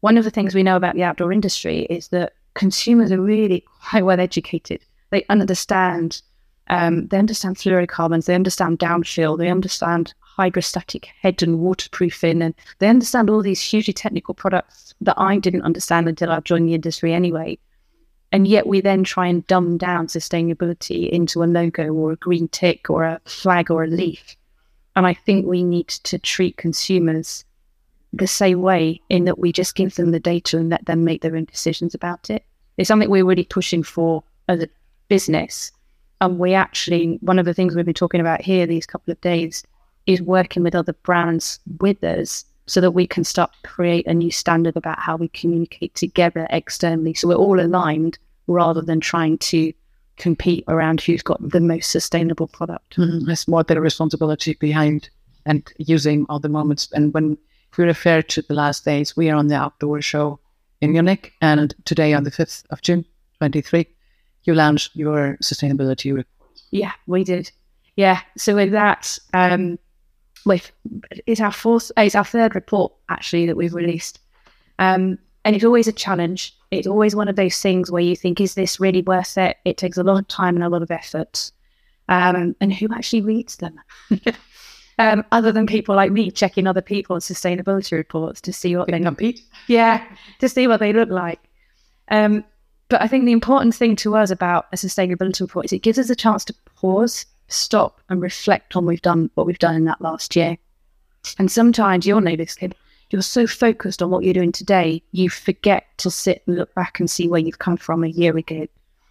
One 0.00 0.16
of 0.16 0.24
the 0.24 0.30
things 0.30 0.54
we 0.54 0.62
know 0.62 0.76
about 0.76 0.94
the 0.94 1.02
outdoor 1.02 1.32
industry 1.32 1.80
is 1.90 2.08
that 2.08 2.34
consumers 2.54 3.12
are 3.12 3.20
really 3.20 3.64
quite 3.88 4.04
well 4.04 4.20
educated. 4.20 4.80
They 5.10 5.24
understand 5.28 6.22
um, 6.68 7.08
they 7.08 7.18
understand 7.18 7.56
fluorocarbons, 7.56 8.26
they 8.26 8.34
understand 8.34 8.78
downfill, 8.78 9.36
they 9.36 9.50
understand 9.50 10.14
hydrostatic 10.20 11.06
head 11.20 11.42
and 11.42 11.58
waterproofing, 11.58 12.40
and 12.40 12.54
they 12.78 12.88
understand 12.88 13.28
all 13.28 13.42
these 13.42 13.60
hugely 13.60 13.92
technical 13.92 14.32
products 14.32 14.94
that 15.00 15.18
I 15.18 15.38
didn't 15.38 15.62
understand 15.62 16.08
until 16.08 16.30
I 16.30 16.40
joined 16.40 16.68
the 16.68 16.74
industry 16.74 17.12
anyway. 17.12 17.58
And 18.30 18.48
yet 18.48 18.66
we 18.66 18.80
then 18.80 19.04
try 19.04 19.26
and 19.26 19.46
dumb 19.46 19.76
down 19.76 20.06
sustainability 20.06 21.10
into 21.10 21.42
a 21.42 21.44
logo 21.44 21.92
or 21.92 22.12
a 22.12 22.16
green 22.16 22.48
tick 22.48 22.88
or 22.88 23.04
a 23.04 23.20
flag 23.26 23.70
or 23.70 23.84
a 23.84 23.88
leaf. 23.88 24.36
And 24.96 25.06
I 25.06 25.12
think 25.12 25.44
we 25.44 25.62
need 25.62 25.88
to 25.88 26.18
treat 26.18 26.56
consumers 26.56 27.44
the 28.12 28.26
same 28.26 28.62
way 28.62 29.00
in 29.08 29.24
that 29.24 29.38
we 29.38 29.52
just 29.52 29.74
give 29.74 29.94
them 29.94 30.10
the 30.10 30.20
data 30.20 30.58
and 30.58 30.70
let 30.70 30.84
them 30.86 31.04
make 31.04 31.22
their 31.22 31.36
own 31.36 31.44
decisions 31.44 31.94
about 31.94 32.30
it. 32.30 32.44
It's 32.76 32.88
something 32.88 33.10
we're 33.10 33.24
really 33.24 33.44
pushing 33.44 33.82
for 33.82 34.22
as 34.48 34.62
a 34.62 34.68
business. 35.08 35.72
And 36.20 36.38
we 36.38 36.54
actually, 36.54 37.18
one 37.20 37.38
of 37.38 37.46
the 37.46 37.54
things 37.54 37.74
we've 37.74 37.84
been 37.84 37.94
talking 37.94 38.20
about 38.20 38.40
here 38.40 38.66
these 38.66 38.86
couple 38.86 39.12
of 39.12 39.20
days 39.20 39.64
is 40.06 40.22
working 40.22 40.62
with 40.62 40.74
other 40.74 40.92
brands 40.92 41.58
with 41.80 42.02
us 42.04 42.44
so 42.66 42.80
that 42.80 42.92
we 42.92 43.06
can 43.06 43.24
start 43.24 43.52
to 43.52 43.68
create 43.68 44.06
a 44.06 44.14
new 44.14 44.30
standard 44.30 44.76
about 44.76 44.98
how 44.98 45.16
we 45.16 45.28
communicate 45.28 45.94
together 45.94 46.46
externally. 46.50 47.14
So 47.14 47.28
we're 47.28 47.34
all 47.34 47.60
aligned 47.60 48.18
rather 48.46 48.82
than 48.82 49.00
trying 49.00 49.38
to 49.38 49.72
compete 50.16 50.64
around 50.68 51.00
who's 51.00 51.22
got 51.22 51.40
the 51.46 51.60
most 51.60 51.90
sustainable 51.90 52.46
product. 52.46 52.96
Mm-hmm. 52.96 53.26
There's 53.26 53.48
more 53.48 53.64
the 53.64 53.80
responsibility 53.80 54.54
behind 54.54 55.08
and 55.44 55.70
using 55.78 56.26
all 56.28 56.38
the 56.38 56.48
moments. 56.48 56.88
And 56.92 57.12
when 57.12 57.36
we 57.76 57.84
refer 57.84 58.22
to 58.22 58.42
the 58.42 58.54
last 58.54 58.84
days, 58.84 59.16
we 59.16 59.30
are 59.30 59.36
on 59.36 59.48
the 59.48 59.54
outdoor 59.56 60.00
show 60.02 60.38
in 60.80 60.92
Munich. 60.92 61.32
And 61.40 61.74
today, 61.84 62.12
on 62.12 62.24
the 62.24 62.30
5th 62.30 62.64
of 62.70 62.82
June, 62.82 63.04
23, 63.38 63.86
you 64.44 64.54
launched 64.54 64.94
your 64.94 65.36
sustainability 65.42 66.14
report. 66.14 66.26
Yeah, 66.70 66.92
we 67.06 67.24
did. 67.24 67.50
Yeah. 67.96 68.20
So 68.36 68.54
with 68.54 68.72
that, 68.72 69.18
um, 69.34 69.78
with 70.44 70.72
it's 71.26 71.40
our 71.40 71.52
fourth, 71.52 71.92
it's 71.96 72.14
our 72.14 72.24
third 72.24 72.54
report 72.54 72.92
actually 73.08 73.46
that 73.46 73.56
we've 73.56 73.74
released, 73.74 74.18
um, 74.78 75.18
and 75.44 75.54
it's 75.54 75.64
always 75.64 75.88
a 75.88 75.92
challenge. 75.92 76.56
It's 76.70 76.86
always 76.86 77.14
one 77.14 77.28
of 77.28 77.36
those 77.36 77.58
things 77.58 77.90
where 77.90 78.02
you 78.02 78.16
think, 78.16 78.40
is 78.40 78.54
this 78.54 78.80
really 78.80 79.02
worth 79.02 79.36
it? 79.36 79.58
It 79.64 79.76
takes 79.76 79.98
a 79.98 80.02
lot 80.02 80.18
of 80.18 80.28
time 80.28 80.56
and 80.56 80.64
a 80.64 80.68
lot 80.68 80.82
of 80.82 80.90
effort, 80.90 81.52
um, 82.08 82.56
and 82.60 82.72
who 82.72 82.88
actually 82.92 83.22
reads 83.22 83.56
them? 83.56 83.78
um, 85.10 85.24
other 85.32 85.52
than 85.52 85.66
people 85.66 85.96
like 85.96 86.12
me 86.12 86.30
checking 86.30 86.66
other 86.66 86.80
people's 86.80 87.26
sustainability 87.26 87.92
reports 87.92 88.40
to 88.42 88.52
see 88.52 88.76
what 88.76 88.88
they 88.88 89.00
compete. 89.00 89.40
Yeah, 89.66 90.04
to 90.38 90.48
see 90.48 90.68
what 90.68 90.80
they 90.80 90.92
look 90.92 91.08
like. 91.08 91.40
Um, 92.08 92.44
but 92.88 93.00
I 93.02 93.08
think 93.08 93.24
the 93.24 93.32
important 93.32 93.74
thing 93.74 93.96
to 93.96 94.16
us 94.16 94.30
about 94.30 94.66
a 94.72 94.76
sustainability 94.76 95.40
report 95.40 95.64
is 95.66 95.72
it 95.72 95.82
gives 95.82 95.98
us 95.98 96.10
a 96.10 96.16
chance 96.16 96.44
to 96.46 96.54
pause 96.76 97.26
stop 97.48 98.00
and 98.08 98.22
reflect 98.22 98.76
on 98.76 98.86
we've 98.86 99.02
done 99.02 99.30
what 99.34 99.46
we've 99.46 99.58
done 99.58 99.74
in 99.74 99.84
that 99.84 100.00
last 100.00 100.36
year. 100.36 100.56
And 101.38 101.50
sometimes 101.50 102.06
you'll 102.06 102.20
know 102.20 102.36
this, 102.36 102.54
kid. 102.54 102.74
You're 103.10 103.22
so 103.22 103.46
focused 103.46 104.02
on 104.02 104.10
what 104.10 104.24
you're 104.24 104.34
doing 104.34 104.52
today, 104.52 105.02
you 105.12 105.28
forget 105.28 105.86
to 105.98 106.10
sit 106.10 106.42
and 106.46 106.56
look 106.56 106.74
back 106.74 106.98
and 106.98 107.10
see 107.10 107.28
where 107.28 107.40
you've 107.40 107.58
come 107.58 107.76
from 107.76 108.04
a 108.04 108.08
year 108.08 108.36
ago. 108.36 108.66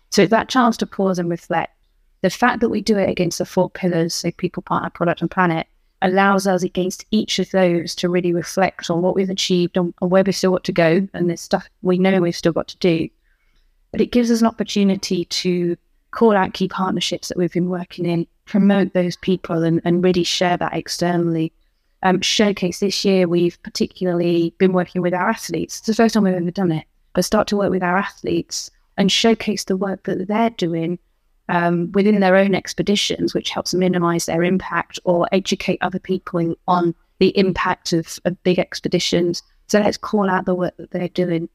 So 0.09 0.25
that 0.25 0.49
chance 0.49 0.75
to 0.77 0.87
pause 0.87 1.19
and 1.19 1.29
reflect. 1.29 1.73
The 2.21 2.29
fact 2.29 2.59
that 2.61 2.69
we 2.69 2.81
do 2.81 2.97
it 2.97 3.09
against 3.09 3.37
the 3.37 3.45
four 3.45 3.69
pillars, 3.69 4.13
so 4.13 4.31
people, 4.31 4.63
partner, 4.63 4.89
product, 4.89 5.21
and 5.21 5.29
planet, 5.29 5.67
allows 6.01 6.47
us 6.47 6.63
against 6.63 7.05
each 7.11 7.39
of 7.39 7.49
those 7.51 7.93
to 7.95 8.09
really 8.09 8.33
reflect 8.33 8.89
on 8.89 9.01
what 9.01 9.15
we've 9.15 9.29
achieved 9.29 9.77
and, 9.77 9.93
where 9.99 10.23
we've 10.23 10.35
still 10.35 10.51
got 10.51 10.63
to 10.63 10.71
go 10.71 11.07
and 11.13 11.29
there's 11.29 11.41
stuff 11.41 11.69
we 11.81 11.97
know 11.97 12.19
we've 12.19 12.35
still 12.35 12.51
got 12.51 12.67
to 12.69 12.77
do. 12.77 13.07
But 13.91 14.01
it 14.01 14.11
gives 14.11 14.31
us 14.31 14.41
an 14.41 14.47
opportunity 14.47 15.25
to 15.25 15.77
call 16.11 16.35
out 16.35 16.53
key 16.53 16.67
partnerships 16.67 17.27
that 17.27 17.37
we've 17.37 17.53
been 17.53 17.69
working 17.69 18.05
in, 18.05 18.27
promote 18.45 18.93
those 18.93 19.15
people 19.17 19.63
and, 19.63 19.81
and 19.85 20.03
really 20.03 20.23
share 20.23 20.57
that 20.57 20.73
externally. 20.73 21.53
Um, 22.03 22.21
showcase 22.21 22.79
this 22.79 23.05
year, 23.05 23.27
we've 23.27 23.61
particularly 23.63 24.55
been 24.57 24.73
working 24.73 25.01
with 25.01 25.13
our 25.13 25.29
athletes. 25.29 25.79
It's 25.79 25.87
the 25.87 25.93
first 25.93 26.13
time 26.13 26.23
we've 26.23 26.33
ever 26.33 26.51
done 26.51 26.71
it, 26.71 26.85
but 27.13 27.25
start 27.25 27.47
to 27.49 27.57
work 27.57 27.69
with 27.69 27.83
our 27.83 27.97
athletes 27.97 28.71
and 28.97 29.11
showcase 29.11 29.65
the 29.65 29.77
work 29.77 30.03
that 30.03 30.27
they're 30.27 30.49
doing 30.49 30.97
um, 31.49 31.91
within 31.91 32.19
their 32.19 32.35
own 32.35 32.55
expeditions, 32.55 33.33
which 33.33 33.49
helps 33.49 33.73
minimize 33.73 34.25
their 34.25 34.43
impact 34.43 34.99
or 35.03 35.27
educate 35.31 35.79
other 35.81 35.99
people 35.99 36.55
on 36.67 36.95
the 37.19 37.37
impact 37.37 37.93
of, 37.93 38.19
of 38.25 38.41
big 38.43 38.59
expeditions. 38.59 39.43
So 39.67 39.79
let's 39.79 39.97
call 39.97 40.29
out 40.29 40.45
the 40.45 40.55
work 40.55 40.75
that 40.77 40.91
they're 40.91 41.09
doing. 41.09 41.49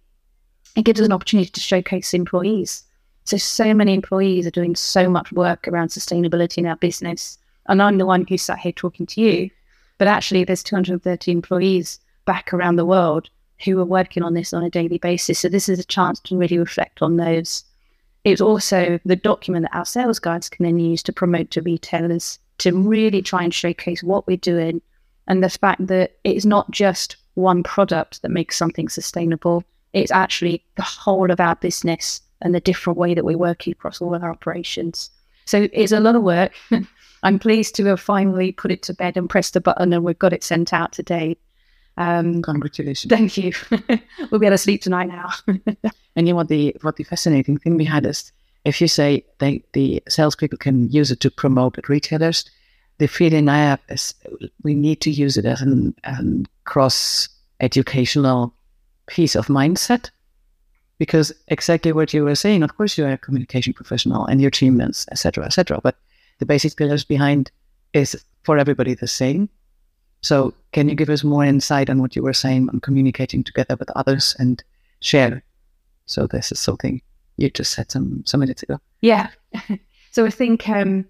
It 0.77 0.85
gives 0.85 1.01
us 1.01 1.07
an 1.07 1.13
opportunity 1.13 1.51
to 1.51 1.61
showcase 1.61 2.13
employees 2.15 2.85
so, 3.27 3.37
so 3.37 3.75
many 3.75 3.93
employees 3.93 4.47
are 4.47 4.53
doing 4.53 4.77
so 4.77 5.11
much 5.11 5.33
work 5.33 5.67
around 5.67 5.89
sustainability 5.89 6.59
in 6.59 6.67
our 6.67 6.77
business. 6.77 7.39
And 7.69 7.83
I'm 7.83 7.99
the 7.99 8.07
one 8.07 8.25
who 8.29 8.39
sat 8.39 8.61
here 8.61 8.71
talking 8.71 9.05
to 9.07 9.21
you. 9.21 9.51
But 9.99 10.07
actually, 10.07 10.45
there's 10.45 10.63
230 10.63 11.33
employees 11.33 11.99
back 12.25 12.55
around 12.55 12.77
the 12.77 12.87
world 12.87 13.29
who 13.65 13.81
are 13.81 13.85
working 13.85 14.23
on 14.23 14.35
this 14.35 14.53
on 14.53 14.63
a 14.63 14.71
daily 14.71 14.99
basis. 14.99 15.41
So, 15.41 15.49
this 15.49 15.69
is 15.69 15.81
a 15.81 15.85
chance 15.85 16.21
to 16.21 16.37
really 16.37 16.57
reflect 16.57 17.03
on 17.03 17.17
those. 17.17 17.65
It's 18.27 18.41
also 18.41 18.99
the 19.05 19.15
document 19.15 19.67
that 19.67 19.77
our 19.79 19.85
sales 19.85 20.19
guides 20.19 20.49
can 20.49 20.65
then 20.65 20.81
use 20.81 21.01
to 21.05 21.13
promote 21.13 21.53
to 21.53 21.63
retailers 21.63 22.41
to 22.59 22.77
really 22.77 23.23
try 23.23 23.45
and 23.45 23.55
showcase 23.55 24.03
what 24.03 24.27
we're 24.27 24.37
doing 24.37 24.83
and 25.29 25.45
the 25.45 25.49
fact 25.49 25.87
that 25.87 26.17
it's 26.25 26.45
not 26.45 26.69
just 26.73 27.17
one 27.35 27.63
product 27.63 28.23
that 28.23 28.33
makes 28.33 28.57
something 28.57 28.89
sustainable, 28.89 29.63
it's 29.93 30.11
actually 30.11 30.65
the 30.75 30.83
whole 30.83 31.31
of 31.31 31.39
our 31.39 31.55
business 31.55 32.21
and 32.43 32.53
the 32.53 32.59
different 32.59 32.99
way 32.99 33.15
that 33.15 33.25
we're 33.25 33.39
working 33.39 33.71
across 33.71 34.01
all 34.01 34.13
of 34.13 34.25
our 34.25 34.33
operations. 34.33 35.09
So 35.45 35.69
it's 35.73 35.93
a 35.93 36.01
lot 36.01 36.17
of 36.17 36.25
work. 36.25 36.53
I'm 37.23 37.39
pleased 37.39 37.77
to 37.77 37.85
have 37.85 38.01
finally 38.01 38.51
put 38.51 38.73
it 38.73 38.83
to 38.83 38.95
bed 38.95 39.17
and 39.17 39.31
pressed 39.31 39.55
the 39.55 39.61
button, 39.61 39.93
and 39.93 40.03
we've 40.03 40.19
got 40.19 40.33
it 40.33 40.43
sent 40.43 40.73
out 40.73 40.91
today. 40.91 41.37
Um, 41.97 42.43
Congratulations! 42.43 43.11
Thank 43.11 43.37
you. 43.39 43.53
we'll 44.31 44.41
be 44.41 44.47
able 44.47 44.55
to 44.55 44.59
sleep 44.59 44.83
tonight 44.83 45.09
now. 45.09 45.31
and 46.17 46.27
you 46.27 46.33
know 46.33 46.37
what 46.37 46.49
the 46.49 46.77
what 46.83 46.97
the 46.97 47.05
fascinating 47.05 47.59
thing 47.59 47.77
behind 47.77 48.05
this? 48.05 48.33
If 48.65 48.81
you 48.81 48.89
say 48.89 49.25
they, 49.39 49.63
the 49.73 50.03
salespeople 50.09 50.59
can 50.59 50.91
use 50.91 51.11
it 51.11 51.21
to 51.21 51.31
promote 51.31 51.79
at 51.79 51.89
retailers, 51.89 52.45
the 52.99 53.07
feeling 53.07 53.49
I 53.49 53.59
have 53.59 53.81
is 53.89 54.15
we 54.63 54.75
need 54.75 55.01
to 55.03 55.11
use 55.11 55.37
it 55.37 55.45
as 55.45 55.63
an, 55.63 55.95
an 56.05 56.47
cross 56.65 57.29
educational 57.61 58.53
piece 59.07 59.35
of 59.35 59.47
mindset 59.47 60.11
because 60.99 61.33
exactly 61.49 61.93
what 61.93 62.15
you 62.15 62.25
were 62.25 62.35
saying, 62.35 62.63
of 62.63 62.77
course, 62.77 62.97
you're 62.97 63.11
a 63.11 63.19
communication 63.19 63.73
professional 63.73 64.27
and 64.27 64.41
your 64.41 64.51
team 64.51 64.81
is, 64.81 65.07
etc., 65.11 65.45
etc. 65.45 65.81
But 65.83 65.97
the 66.39 66.47
basic 66.47 66.77
pillars 66.77 67.05
behind 67.05 67.51
is 67.93 68.21
for 68.45 68.59
everybody 68.59 68.95
the 68.95 69.07
same. 69.07 69.49
So, 70.27 70.55
can 70.73 70.89
you 70.89 70.97
give 70.97 71.09
us 71.09 71.23
more 71.23 71.45
insight 71.45 71.89
on 71.89 72.01
what 72.01 72.17
you 72.17 72.23
were 72.23 72.33
saying 72.33 72.69
on 72.71 72.81
communicating 72.81 73.45
together 73.45 73.77
with 73.77 73.89
others 73.95 74.35
and 74.41 74.61
share? 74.99 75.45
So, 76.07 76.27
this 76.27 76.51
is 76.51 76.59
something 76.59 77.01
you 77.37 77.49
just 77.49 77.73
said 77.73 77.93
some 77.93 78.25
some 78.27 78.41
minutes 78.41 78.65
ago. 78.65 78.81
Yeah. 79.03 79.29
so 80.11 80.27
I 80.27 80.31
think 80.31 80.69
um, 80.69 81.05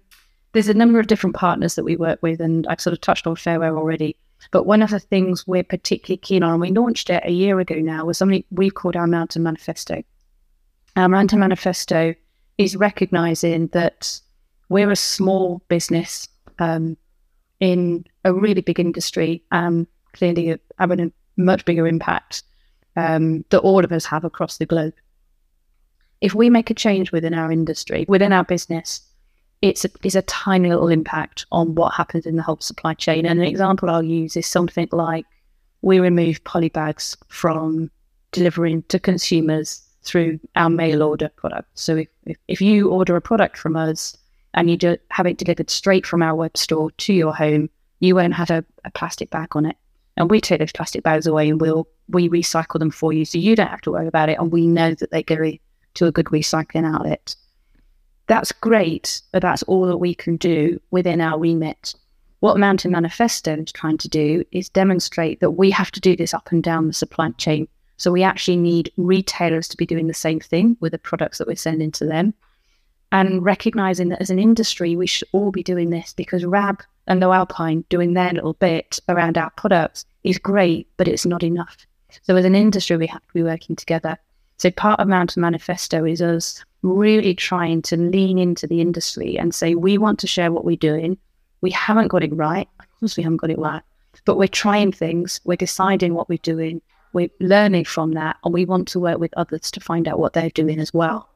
there's 0.53 0.69
a 0.69 0.75
number 0.75 0.99
of 0.99 1.07
different 1.07 1.35
partners 1.35 1.73
that 1.73 1.83
we 1.83 1.95
work 1.95 2.19
with, 2.21 2.39
and 2.39 2.67
I've 2.67 2.79
sort 2.79 2.93
of 2.93 3.01
touched 3.01 3.25
on 3.25 3.35
Fair 3.35 3.59
Wear 3.59 3.75
already. 3.75 4.15
But 4.51 4.67
one 4.67 4.83
of 4.83 4.91
the 4.91 4.99
things 4.99 5.47
we're 5.47 5.63
particularly 5.63 6.17
keen 6.17 6.43
on, 6.43 6.51
and 6.51 6.61
we 6.61 6.69
launched 6.69 7.09
it 7.09 7.23
a 7.25 7.31
year 7.31 7.59
ago 7.59 7.77
now, 7.79 8.05
was 8.05 8.19
something 8.19 8.43
we've 8.51 8.75
called 8.75 8.95
our 8.95 9.07
Mountain 9.07 9.41
Manifesto. 9.41 10.03
Our 10.95 11.09
Mountain 11.09 11.39
Manifesto 11.39 12.13
is 12.59 12.75
recognizing 12.75 13.65
that 13.69 14.21
we're 14.69 14.91
a 14.91 14.95
small 14.95 15.63
business 15.69 16.27
um, 16.59 16.97
in 17.59 18.05
a 18.23 18.33
really 18.33 18.61
big 18.61 18.79
industry, 18.79 19.43
um, 19.51 19.87
clearly 20.13 20.59
having 20.79 20.99
a 20.99 21.11
much 21.37 21.65
bigger 21.65 21.87
impact 21.87 22.43
um, 22.95 23.45
that 23.49 23.59
all 23.59 23.83
of 23.83 23.91
us 23.91 24.05
have 24.05 24.23
across 24.23 24.57
the 24.57 24.65
globe. 24.65 24.93
If 26.21 26.33
we 26.33 26.49
make 26.49 26.69
a 26.69 26.73
change 26.73 27.11
within 27.11 27.33
our 27.33 27.51
industry, 27.51 28.05
within 28.07 28.33
our 28.33 28.43
business, 28.43 29.01
it's 29.61 29.85
a, 29.85 29.89
it's 30.03 30.15
a 30.15 30.21
tiny 30.23 30.69
little 30.69 30.89
impact 30.89 31.45
on 31.51 31.75
what 31.75 31.93
happens 31.93 32.25
in 32.25 32.35
the 32.35 32.43
whole 32.43 32.59
supply 32.59 32.93
chain. 32.93 33.25
And 33.25 33.39
an 33.39 33.45
example 33.45 33.89
I'll 33.89 34.03
use 34.03 34.35
is 34.35 34.45
something 34.45 34.87
like 34.91 35.25
we 35.81 35.99
remove 35.99 36.43
polybags 36.43 37.15
from 37.27 37.89
delivering 38.31 38.83
to 38.89 38.99
consumers 38.99 39.81
through 40.03 40.39
our 40.55 40.69
mail 40.69 41.03
order 41.03 41.29
product. 41.35 41.69
So 41.75 41.97
if, 41.97 42.37
if 42.47 42.61
you 42.61 42.89
order 42.89 43.15
a 43.15 43.21
product 43.21 43.57
from 43.57 43.75
us 43.75 44.17
and 44.57 44.71
you 44.71 44.75
do, 44.75 44.97
have 45.11 45.27
it 45.27 45.37
delivered 45.37 45.69
straight 45.69 46.05
from 46.05 46.23
our 46.23 46.35
web 46.35 46.57
store 46.57 46.89
to 46.91 47.13
your 47.13 47.33
home, 47.33 47.69
you 47.99 48.15
won't 48.15 48.33
have 48.33 48.49
a, 48.49 48.65
a 48.83 48.91
plastic 48.91 49.29
bag 49.29 49.55
on 49.55 49.67
it. 49.67 49.77
And 50.17 50.31
we 50.31 50.41
take 50.41 50.59
those 50.59 50.71
plastic 50.71 51.03
bags 51.03 51.27
away 51.27 51.47
and 51.47 51.61
we'll 51.61 51.87
we 52.09 52.27
recycle 52.27 52.79
them 52.79 52.89
for 52.89 53.13
you, 53.13 53.23
so 53.23 53.37
you 53.37 53.55
don't 53.55 53.67
have 53.67 53.81
to 53.81 53.91
worry 53.91 54.07
about 54.07 54.29
it. 54.29 54.39
And 54.39 54.51
we 54.51 54.65
know 54.65 54.95
that 54.95 55.11
they 55.11 55.21
go 55.21 55.51
to 55.93 56.05
a 56.05 56.11
good 56.11 56.25
recycling 56.27 56.91
outlet. 56.91 57.35
That's 58.25 58.51
great, 58.51 59.21
but 59.31 59.41
that's 59.41 59.61
all 59.63 59.85
that 59.85 59.97
we 59.97 60.15
can 60.15 60.37
do 60.37 60.81
within 60.89 61.21
our 61.21 61.37
remit. 61.37 61.93
What 62.39 62.57
Mountain 62.57 62.91
Manifesto 62.91 63.55
is 63.57 63.71
trying 63.71 63.97
to 63.99 64.09
do 64.09 64.43
is 64.51 64.69
demonstrate 64.69 65.39
that 65.39 65.51
we 65.51 65.69
have 65.71 65.91
to 65.91 65.99
do 65.99 66.15
this 66.15 66.33
up 66.33 66.51
and 66.51 66.63
down 66.63 66.87
the 66.87 66.93
supply 66.93 67.29
chain. 67.31 67.67
So 67.97 68.11
we 68.11 68.23
actually 68.23 68.57
need 68.57 68.91
retailers 68.97 69.67
to 69.67 69.77
be 69.77 69.85
doing 69.85 70.07
the 70.07 70.13
same 70.13 70.39
thing 70.39 70.77
with 70.79 70.93
the 70.93 70.97
products 70.97 71.37
that 71.37 71.47
we're 71.47 71.55
sending 71.55 71.91
to 71.91 72.05
them. 72.05 72.33
And 73.11 73.43
recognizing 73.43 74.09
that 74.09 74.21
as 74.21 74.29
an 74.29 74.39
industry, 74.39 74.95
we 74.95 75.07
should 75.07 75.27
all 75.31 75.51
be 75.51 75.63
doing 75.63 75.89
this 75.89 76.13
because 76.13 76.43
RAB 76.43 76.83
and 77.07 77.19
Lowe 77.19 77.31
Alpine 77.31 77.85
doing 77.89 78.13
their 78.13 78.33
little 78.33 78.53
bit 78.53 78.99
around 79.07 79.37
our 79.37 79.49
products 79.51 80.05
is 80.23 80.37
great, 80.37 80.87
but 80.97 81.07
it's 81.07 81.25
not 81.25 81.41
enough. 81.41 81.77
So 82.23 82.35
as 82.35 82.45
an 82.45 82.55
industry, 82.55 82.97
we 82.97 83.07
have 83.07 83.21
to 83.21 83.33
be 83.33 83.43
working 83.43 83.75
together. 83.75 84.17
So 84.57 84.71
part 84.71 84.99
of 84.99 85.07
Mountain 85.07 85.41
Manifesto 85.41 86.03
is 86.03 86.21
us 86.21 86.65
really 86.81 87.33
trying 87.33 87.81
to 87.83 87.95
lean 87.95 88.37
into 88.37 88.67
the 88.67 88.81
industry 88.81 89.37
and 89.37 89.53
say, 89.53 89.75
we 89.75 89.97
want 89.97 90.19
to 90.19 90.27
share 90.27 90.51
what 90.51 90.65
we're 90.65 90.75
doing. 90.75 91.17
We 91.61 91.71
haven't 91.71 92.09
got 92.09 92.23
it 92.23 92.33
right. 92.33 92.67
Of 92.79 92.99
course, 92.99 93.17
we 93.17 93.23
haven't 93.23 93.37
got 93.37 93.51
it 93.51 93.59
right, 93.59 93.83
but 94.25 94.37
we're 94.37 94.47
trying 94.47 94.91
things. 94.91 95.39
We're 95.43 95.55
deciding 95.55 96.13
what 96.13 96.27
we're 96.27 96.39
doing. 96.39 96.81
We're 97.13 97.29
learning 97.39 97.85
from 97.85 98.13
that, 98.13 98.37
and 98.43 98.53
we 98.53 98.65
want 98.65 98.87
to 98.89 98.99
work 98.99 99.19
with 99.19 99.33
others 99.37 99.71
to 99.71 99.79
find 99.79 100.07
out 100.07 100.19
what 100.19 100.33
they're 100.33 100.49
doing 100.49 100.79
as 100.79 100.93
well. 100.93 101.29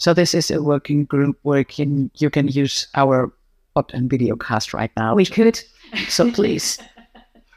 So 0.00 0.14
this 0.14 0.32
is 0.32 0.50
a 0.50 0.62
working 0.62 1.04
group 1.04 1.38
where 1.42 1.62
can, 1.62 2.10
you 2.16 2.30
can 2.30 2.48
use 2.48 2.88
our 2.94 3.30
pod 3.74 3.90
and 3.92 4.08
video 4.08 4.34
cast 4.34 4.72
right 4.72 4.90
now. 4.96 5.14
We 5.14 5.26
could. 5.26 5.60
So 6.08 6.32
please. 6.32 6.78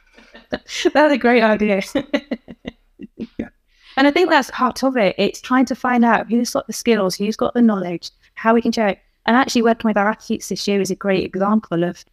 That's 0.52 1.14
a 1.14 1.18
great 1.18 1.42
idea. 1.42 1.82
yeah. 3.38 3.48
And 3.96 4.08
I 4.08 4.12
think 4.12 4.30
that's 4.30 4.52
part 4.52 4.84
of 4.84 4.98
it. 4.98 5.16
It's 5.18 5.40
trying 5.40 5.66
to 5.66 5.76
find 5.76 6.04
out 6.04 6.30
who's 6.30 6.52
got 6.52 6.68
the 6.68 6.74
skills, 6.74 7.16
who's 7.16 7.36
got 7.36 7.54
the 7.54 7.62
knowledge, 7.62 8.10
how 8.34 8.54
we 8.54 8.62
can 8.62 8.72
share 8.72 8.88
it. 8.90 9.00
And 9.26 9.38
actually, 9.38 9.62
working 9.62 9.88
with 9.88 9.98
our 9.98 10.10
athletes 10.10 10.50
this 10.50 10.68
year 10.68 10.82
is 10.82 10.92
a 10.92 10.96
great 10.96 11.24
example 11.24 11.84
of 11.84 12.04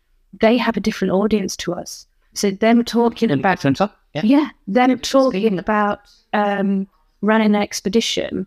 they 0.41 0.57
have 0.59 0.77
a 0.77 0.81
different 0.81 1.13
audience 1.13 1.57
to 1.57 1.73
us. 1.73 2.07
So 2.35 2.51
them 2.51 2.85
talking 2.85 3.31
about 3.31 3.65
yeah, 3.65 4.23
yeah 4.23 4.49
them 4.67 4.99
talking 4.99 5.59
about 5.59 6.01
um, 6.35 6.87
running 7.23 7.55
an 7.55 7.63
expedition 7.63 8.47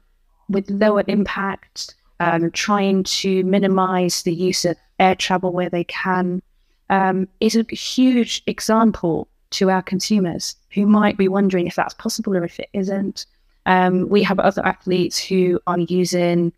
with 0.50 0.70
lower 0.70 1.04
impact, 1.08 1.96
um, 2.20 2.52
trying 2.52 3.04
to 3.04 3.44
minimize 3.44 4.24
the 4.24 4.34
use 4.34 4.66
of 4.66 4.78
air 5.00 5.16
travel 5.16 5.52
where 5.52 5.70
they 5.70 5.84
can, 5.86 6.42
um, 6.90 7.28
is 7.40 7.56
a 7.56 7.64
huge 7.76 8.44
example 8.48 9.28
to 9.52 9.70
our 9.70 9.82
consumers 9.82 10.56
who 10.72 10.86
might 10.86 11.18
be 11.18 11.28
wondering 11.28 11.68
if 11.68 11.76
that's 11.76 11.94
possible 11.94 12.36
or 12.36 12.44
if 12.44 12.60
it 12.60 12.70
isn't. 12.74 13.26
Um, 13.66 14.10
we 14.10 14.24
have 14.24 14.40
other 14.40 14.66
athletes 14.66 15.18
who 15.18 15.60
are 15.68 15.80
using 15.80 16.52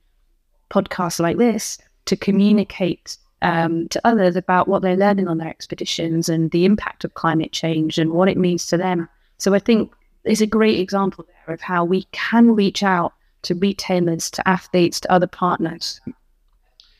podcasts 0.71 1.19
like 1.19 1.37
this 1.37 1.77
to 2.05 2.15
communicate 2.15 3.17
um, 3.41 3.87
to 3.89 4.01
others 4.05 4.35
about 4.35 4.67
what 4.67 4.81
they're 4.81 4.97
learning 4.97 5.27
on 5.27 5.37
their 5.37 5.49
expeditions 5.49 6.29
and 6.29 6.51
the 6.51 6.65
impact 6.65 7.03
of 7.03 7.13
climate 7.13 7.51
change 7.51 7.97
and 7.97 8.11
what 8.11 8.29
it 8.29 8.37
means 8.37 8.65
to 8.67 8.77
them. 8.77 9.07
So 9.37 9.53
I 9.53 9.59
think 9.59 9.91
there's 10.23 10.41
a 10.41 10.47
great 10.47 10.79
example 10.79 11.25
there 11.27 11.53
of 11.53 11.61
how 11.61 11.85
we 11.85 12.03
can 12.11 12.55
reach 12.55 12.81
out 12.81 13.13
to 13.45 13.55
retailers, 13.55 14.29
to 14.31 14.47
athletes, 14.47 14.99
to 15.01 15.11
other 15.11 15.27
partners. 15.27 16.01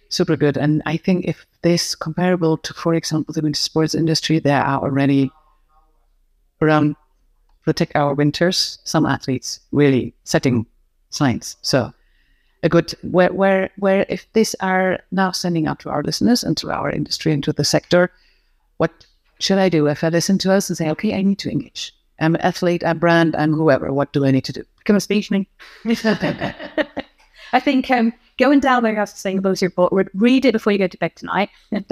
Super 0.10 0.36
good. 0.36 0.58
And 0.58 0.81
I 0.86 0.97
think 0.97 1.25
if 1.25 1.45
this 1.62 1.95
comparable 1.95 2.58
to, 2.58 2.73
for 2.73 2.93
example, 2.93 3.34
the 3.34 3.41
winter 3.41 3.60
sports 3.60 3.95
industry, 3.95 4.39
there 4.39 4.62
are 4.62 4.81
already 4.81 5.31
around 6.62 6.95
protect 7.63 7.95
our 7.95 8.13
winters, 8.13 8.77
some 8.84 9.05
athletes 9.05 9.60
really 9.71 10.13
setting 10.23 10.65
signs. 11.10 11.58
So 11.62 11.91
a 12.63 12.69
good 12.69 12.93
where 13.01 13.34
where 13.34 13.69
where 13.77 14.05
if 14.08 14.31
these 14.34 14.55
are 14.60 14.99
now 15.12 15.31
sending 15.31 15.67
out 15.67 15.79
to 15.79 15.89
our 15.89 16.03
listeners 16.03 16.43
and 16.43 16.55
to 16.58 16.71
our 16.71 16.89
industry 16.89 17.34
and 17.34 17.43
to 17.43 17.53
the 17.53 17.63
sector, 17.63 18.12
what 18.77 19.05
should 19.39 19.58
I 19.58 19.69
do 19.69 19.88
if 19.88 20.03
I 20.03 20.10
listen 20.10 20.38
to 20.39 20.53
us 20.53 20.69
and 20.69 20.77
say, 20.77 20.89
okay, 20.91 21.13
I 21.13 21.21
need 21.21 21.39
to 21.39 21.51
engage. 21.51 21.93
I'm 22.19 22.36
an 22.36 22.41
athlete, 22.41 22.84
I'm 22.86 22.99
brand, 22.99 23.36
I'm 23.36 23.54
whoever. 23.54 23.91
What 23.91 24.13
do 24.13 24.25
I 24.25 24.32
need 24.32 24.45
to 24.45 24.54
do? 24.54 24.63
Become 24.80 24.95
a 24.95 24.99
speechman. 24.99 25.45
I 27.54 27.60
think 27.60 27.89
um, 27.91 28.13
going 28.38 28.60
down 28.60 28.84
there 28.84 28.97
as 28.99 29.13
sustainability 29.13 29.63
report, 29.63 30.10
read 30.13 30.45
it 30.45 30.54
before 30.54 30.73
you 30.73 30.80
go 30.80 30.88
to 30.88 30.97
bed 30.97 31.15
tonight. 31.15 31.49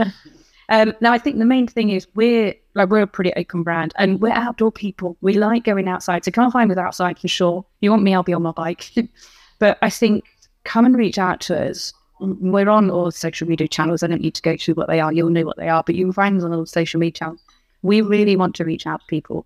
Um, 0.70 0.94
now, 1.02 1.12
I 1.12 1.18
think 1.18 1.38
the 1.38 1.46
main 1.46 1.68
thing 1.68 1.90
is 1.90 2.08
we're 2.16 2.54
like 2.74 2.90
we're 2.90 3.02
a 3.02 3.08
pretty 3.08 3.34
open 3.36 3.64
brand, 3.64 3.94
and 3.98 4.22
we're 4.22 4.32
outdoor 4.32 4.72
people. 4.72 5.18
We 5.22 5.34
like 5.34 5.66
going 5.66 5.88
outside. 5.88 6.26
So 6.26 6.32
come 6.32 6.46
and 6.46 6.54
find 6.54 6.72
us 6.72 6.78
outside 6.78 7.20
for 7.20 7.28
sure. 7.28 7.66
You 7.82 7.92
want 7.92 8.04
me? 8.04 8.14
I'll 8.14 8.24
be 8.24 8.34
on 8.34 8.44
my 8.44 8.52
bike. 8.52 8.92
but 9.60 9.78
I 9.82 9.90
think 9.90 10.24
come 10.64 10.86
and 10.86 10.98
reach 10.98 11.18
out 11.18 11.42
to 11.42 11.70
us. 11.70 11.94
We're 12.20 12.70
on 12.70 12.90
all 12.90 13.12
social 13.12 13.48
media 13.48 13.68
channels. 13.68 14.02
I 14.02 14.08
don't 14.08 14.22
need 14.22 14.36
to 14.36 14.42
go 14.42 14.56
through 14.56 14.76
what 14.76 14.88
they 14.88 15.02
are. 15.02 15.12
You'll 15.12 15.30
know 15.30 15.44
what 15.44 15.58
they 15.58 15.68
are. 15.68 15.84
But 15.86 15.96
you 15.96 16.06
can 16.06 16.14
find 16.14 16.38
us 16.38 16.44
on 16.44 16.54
all 16.54 16.66
social 16.66 17.00
media 17.00 17.20
channels. 17.20 17.44
We 17.82 18.02
really 18.02 18.38
want 18.38 18.56
to 18.56 18.66
reach 18.66 18.88
out 18.88 19.02
to 19.02 19.06
people. 19.08 19.46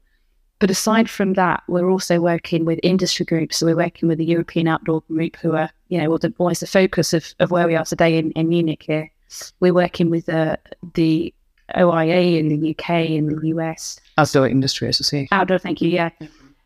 But 0.60 0.72
aside 0.72 1.10
from 1.10 1.34
that, 1.34 1.64
we're 1.68 1.90
also 1.90 2.20
working 2.20 2.66
with 2.66 2.80
industry 2.82 3.26
groups. 3.26 3.58
So 3.58 3.68
we're 3.68 3.76
working 3.76 4.10
with 4.10 4.18
the 4.18 4.26
European 4.26 4.68
Outdoor 4.68 5.02
Group, 5.02 5.36
who 5.38 5.56
are, 5.56 5.70
you 5.90 6.00
know, 6.00 6.18
always 6.40 6.60
the 6.62 6.68
focus 6.68 7.14
of, 7.14 7.34
of 7.40 7.52
where 7.52 7.68
we 7.68 7.76
are 7.76 7.86
today 7.86 8.18
in, 8.18 8.32
in 8.32 8.50
Munich 8.50 8.84
here. 8.84 9.12
We're 9.60 9.74
working 9.74 10.10
with 10.10 10.28
uh, 10.30 10.58
the 10.96 11.34
OIA 11.78 12.40
in 12.40 12.48
the 12.48 12.72
UK 12.72 12.90
and 12.90 13.40
the 13.40 13.48
US. 13.50 14.00
Outdoor 14.18 14.48
Industry 14.48 14.90
Association. 14.90 15.28
Outdoor, 15.32 15.60
thank 15.60 15.82
you, 15.82 15.90
yeah. 15.90 16.10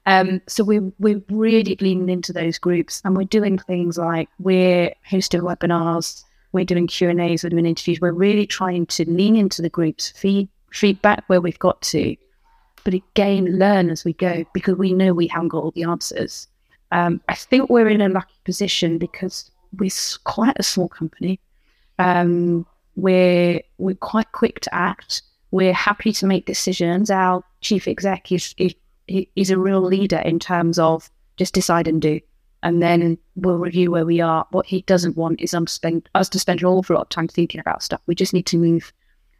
Um, 0.05 0.41
so 0.47 0.63
we're, 0.63 0.91
we're 0.99 1.21
really 1.29 1.77
leaning 1.79 2.09
into 2.09 2.33
those 2.33 2.57
groups 2.57 3.01
and 3.03 3.15
we're 3.15 3.23
doing 3.23 3.57
things 3.57 3.97
like 3.97 4.29
we're 4.39 4.93
hosting 5.05 5.41
webinars, 5.41 6.23
we're 6.53 6.65
doing 6.65 6.87
Q&As, 6.87 7.43
we're 7.43 7.49
doing 7.49 7.65
interviews. 7.65 7.99
We're 8.01 8.11
really 8.11 8.47
trying 8.47 8.85
to 8.87 9.09
lean 9.09 9.35
into 9.35 9.61
the 9.61 9.69
groups, 9.69 10.11
feed 10.11 10.49
feedback 10.71 11.23
where 11.27 11.41
we've 11.41 11.59
got 11.59 11.81
to, 11.81 12.15
but 12.83 12.93
again, 12.93 13.57
learn 13.57 13.89
as 13.89 14.03
we 14.05 14.13
go 14.13 14.43
because 14.53 14.75
we 14.75 14.93
know 14.93 15.13
we 15.13 15.27
haven't 15.27 15.49
got 15.49 15.63
all 15.63 15.71
the 15.71 15.83
answers. 15.83 16.47
Um, 16.91 17.21
I 17.29 17.35
think 17.35 17.69
we're 17.69 17.87
in 17.87 18.01
a 18.01 18.09
lucky 18.09 18.35
position 18.43 18.97
because 18.97 19.49
we're 19.77 19.91
quite 20.23 20.55
a 20.57 20.63
small 20.63 20.89
company. 20.89 21.39
Um, 21.99 22.65
we're 22.95 23.61
we're 23.77 23.95
quite 23.95 24.31
quick 24.33 24.59
to 24.61 24.75
act. 24.75 25.21
We're 25.51 25.73
happy 25.73 26.11
to 26.13 26.25
make 26.25 26.45
decisions. 26.45 27.09
Our 27.09 27.43
chief 27.61 27.87
exec 27.87 28.31
is, 28.31 28.53
is, 28.57 28.73
is 29.35 29.49
a 29.49 29.57
real 29.57 29.81
leader 29.81 30.19
in 30.19 30.39
terms 30.39 30.79
of 30.79 31.09
just 31.37 31.53
decide 31.53 31.87
and 31.87 32.01
do, 32.01 32.19
and 32.63 32.81
then 32.81 33.17
we'll 33.35 33.57
review 33.57 33.91
where 33.91 34.05
we 34.05 34.21
are. 34.21 34.45
What 34.51 34.65
he 34.65 34.81
doesn't 34.81 35.17
want 35.17 35.41
is 35.41 35.53
um, 35.53 35.67
spend, 35.67 36.09
us 36.15 36.29
to 36.29 36.39
spend 36.39 36.61
an 36.61 36.67
awful 36.67 36.95
lot 36.95 37.03
of 37.03 37.09
time 37.09 37.27
thinking 37.27 37.59
about 37.59 37.83
stuff. 37.83 38.01
We 38.07 38.15
just 38.15 38.33
need 38.33 38.45
to 38.47 38.57
move. 38.57 38.93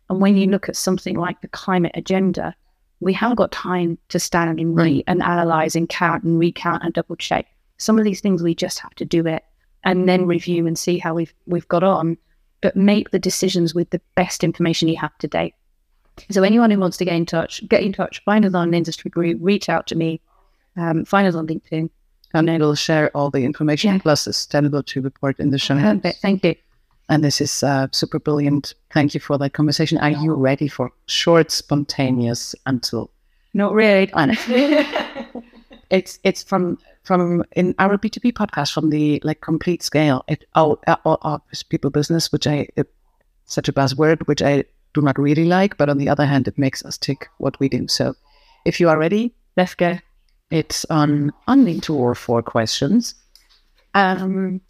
And 0.10 0.20
when 0.20 0.36
you 0.36 0.48
look 0.48 0.68
at 0.68 0.76
something 0.76 1.16
like 1.16 1.40
the 1.42 1.48
climate 1.48 1.94
agenda, 1.96 2.56
we 3.02 3.12
haven't 3.14 3.36
got 3.36 3.52
time 3.52 3.98
to 4.10 4.20
stand 4.20 4.60
and 4.60 4.76
read 4.76 5.04
and 5.08 5.22
analyze 5.22 5.76
and 5.76 5.90
count 5.90 6.24
and 6.24 6.40
recount 6.40 6.84
and 6.84 6.94
double 6.94 7.16
check. 7.18 7.48
Some 7.78 7.98
of 8.00 8.06
these 8.06 8.22
things 8.22 8.42
we 8.42 8.56
just 8.56 8.80
have 8.80 8.96
to 8.96 9.06
do 9.06 9.26
it 9.28 9.44
and 9.84 10.08
then 10.08 10.28
review 10.28 10.68
and 10.68 10.78
see 10.78 10.98
how 11.00 11.14
we've 11.16 11.34
we've 11.48 11.68
got 11.68 11.84
on 11.84 12.18
but 12.62 12.76
make 12.76 13.10
the 13.10 13.18
decisions 13.20 13.74
with 13.74 13.90
the 13.90 14.00
best 14.16 14.44
information 14.44 14.88
you 14.88 14.98
have 14.98 15.18
today. 15.18 15.52
So 16.30 16.44
anyone 16.44 16.70
who 16.70 16.78
wants 16.78 16.98
to 16.98 17.06
get 17.06 17.16
in 17.16 17.26
touch, 17.26 17.68
get 17.68 17.82
in 17.82 17.92
touch, 17.92 18.24
find 18.24 18.46
us 18.46 18.54
on 18.54 18.68
an 18.68 18.74
industry 18.76 19.10
group, 19.10 19.40
reach 19.42 19.68
out 19.68 19.88
to 19.88 19.96
me, 19.96 20.22
um, 20.78 21.04
find 21.06 21.28
us 21.28 21.34
on 21.34 21.48
LinkedIn. 21.48 21.90
And 22.36 22.48
we'll 22.48 22.76
share 22.76 23.10
all 23.18 23.32
the 23.32 23.44
information 23.44 23.94
Yeah. 23.94 24.00
plus 24.00 24.26
the 24.26 24.32
sustainability 24.32 25.04
report 25.04 25.40
in 25.40 25.50
the 25.50 25.58
show 25.58 25.74
notes. 25.74 26.02
Perfect. 26.02 26.22
Thank 26.22 26.46
you. 26.46 26.56
And 27.10 27.24
this 27.24 27.42
is 27.42 27.64
uh, 27.64 27.88
super 27.92 28.20
brilliant. 28.20 28.74
Thank 28.94 29.14
you 29.14 29.20
for 29.20 29.38
that 29.38 29.54
conversation. 29.54 29.98
Are 29.98 30.12
you 30.12 30.34
ready 30.34 30.68
for 30.68 30.92
short, 31.08 31.52
spontaneous 31.52 32.56
until 32.66 33.12
Not 33.54 33.74
really. 33.74 34.10
it's 35.90 36.20
it's 36.24 36.44
from 36.44 36.78
from 37.04 37.44
in 37.52 37.76
our 37.80 37.98
B 37.98 38.10
two 38.10 38.22
B 38.22 38.32
podcast 38.32 38.74
from 38.74 38.90
the 38.90 39.20
like 39.24 39.42
complete 39.42 39.84
scale. 39.84 40.24
It 40.28 40.46
oh, 40.56 40.80
oh, 40.88 40.98
oh 41.06 41.42
people 41.70 41.90
business, 41.90 42.32
which 42.32 42.48
I 42.48 42.68
it, 42.78 42.88
such 43.46 43.68
a 43.68 43.74
buzzword, 43.74 44.26
which 44.28 44.42
I 44.42 44.64
do 44.94 45.02
not 45.02 45.20
really 45.20 45.46
like, 45.46 45.78
but 45.78 45.90
on 45.90 45.98
the 45.98 46.10
other 46.10 46.26
hand, 46.26 46.48
it 46.48 46.58
makes 46.58 46.84
us 46.86 46.98
tick 46.98 47.28
what 47.38 47.60
we 47.60 47.70
do. 47.70 47.88
So, 47.88 48.16
if 48.66 48.80
you 48.80 48.90
are 48.90 48.98
ready, 48.98 49.34
Let's 49.58 49.76
go. 49.76 50.00
it's 50.50 50.86
on 50.86 51.32
only 51.48 51.80
two 51.80 51.96
or 51.96 52.16
four 52.16 52.42
questions. 52.42 53.16
Um, 53.94 54.62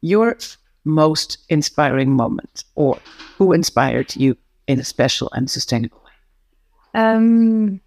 your 0.00 0.36
most 0.84 1.38
inspiring 1.48 2.10
moment, 2.10 2.64
or 2.74 2.98
who 3.38 3.52
inspired 3.52 4.14
you 4.16 4.36
in 4.66 4.80
a 4.80 4.84
special 4.84 5.30
and 5.32 5.50
sustainable 5.50 6.02
way? 6.04 7.00
Um, 7.00 7.80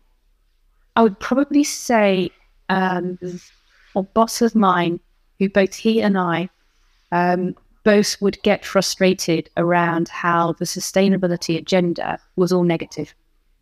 I 0.96 1.04
would 1.04 1.20
probably 1.20 1.64
say 1.64 2.30
um, 2.70 3.20
a 3.96 4.04
boss 4.04 4.42
of 4.42 4.56
mine, 4.56 5.00
who 5.40 5.50
both 5.50 5.76
he 5.76 6.02
and 6.02 6.18
I 6.18 6.50
um, 7.12 7.56
both 7.84 8.22
would 8.22 8.42
get 8.42 8.66
frustrated 8.66 9.50
around 9.58 10.08
how 10.10 10.54
the 10.54 10.66
sustainability 10.66 11.58
agenda 11.58 12.20
was 12.36 12.52
all 12.52 12.64
negative. 12.64 13.14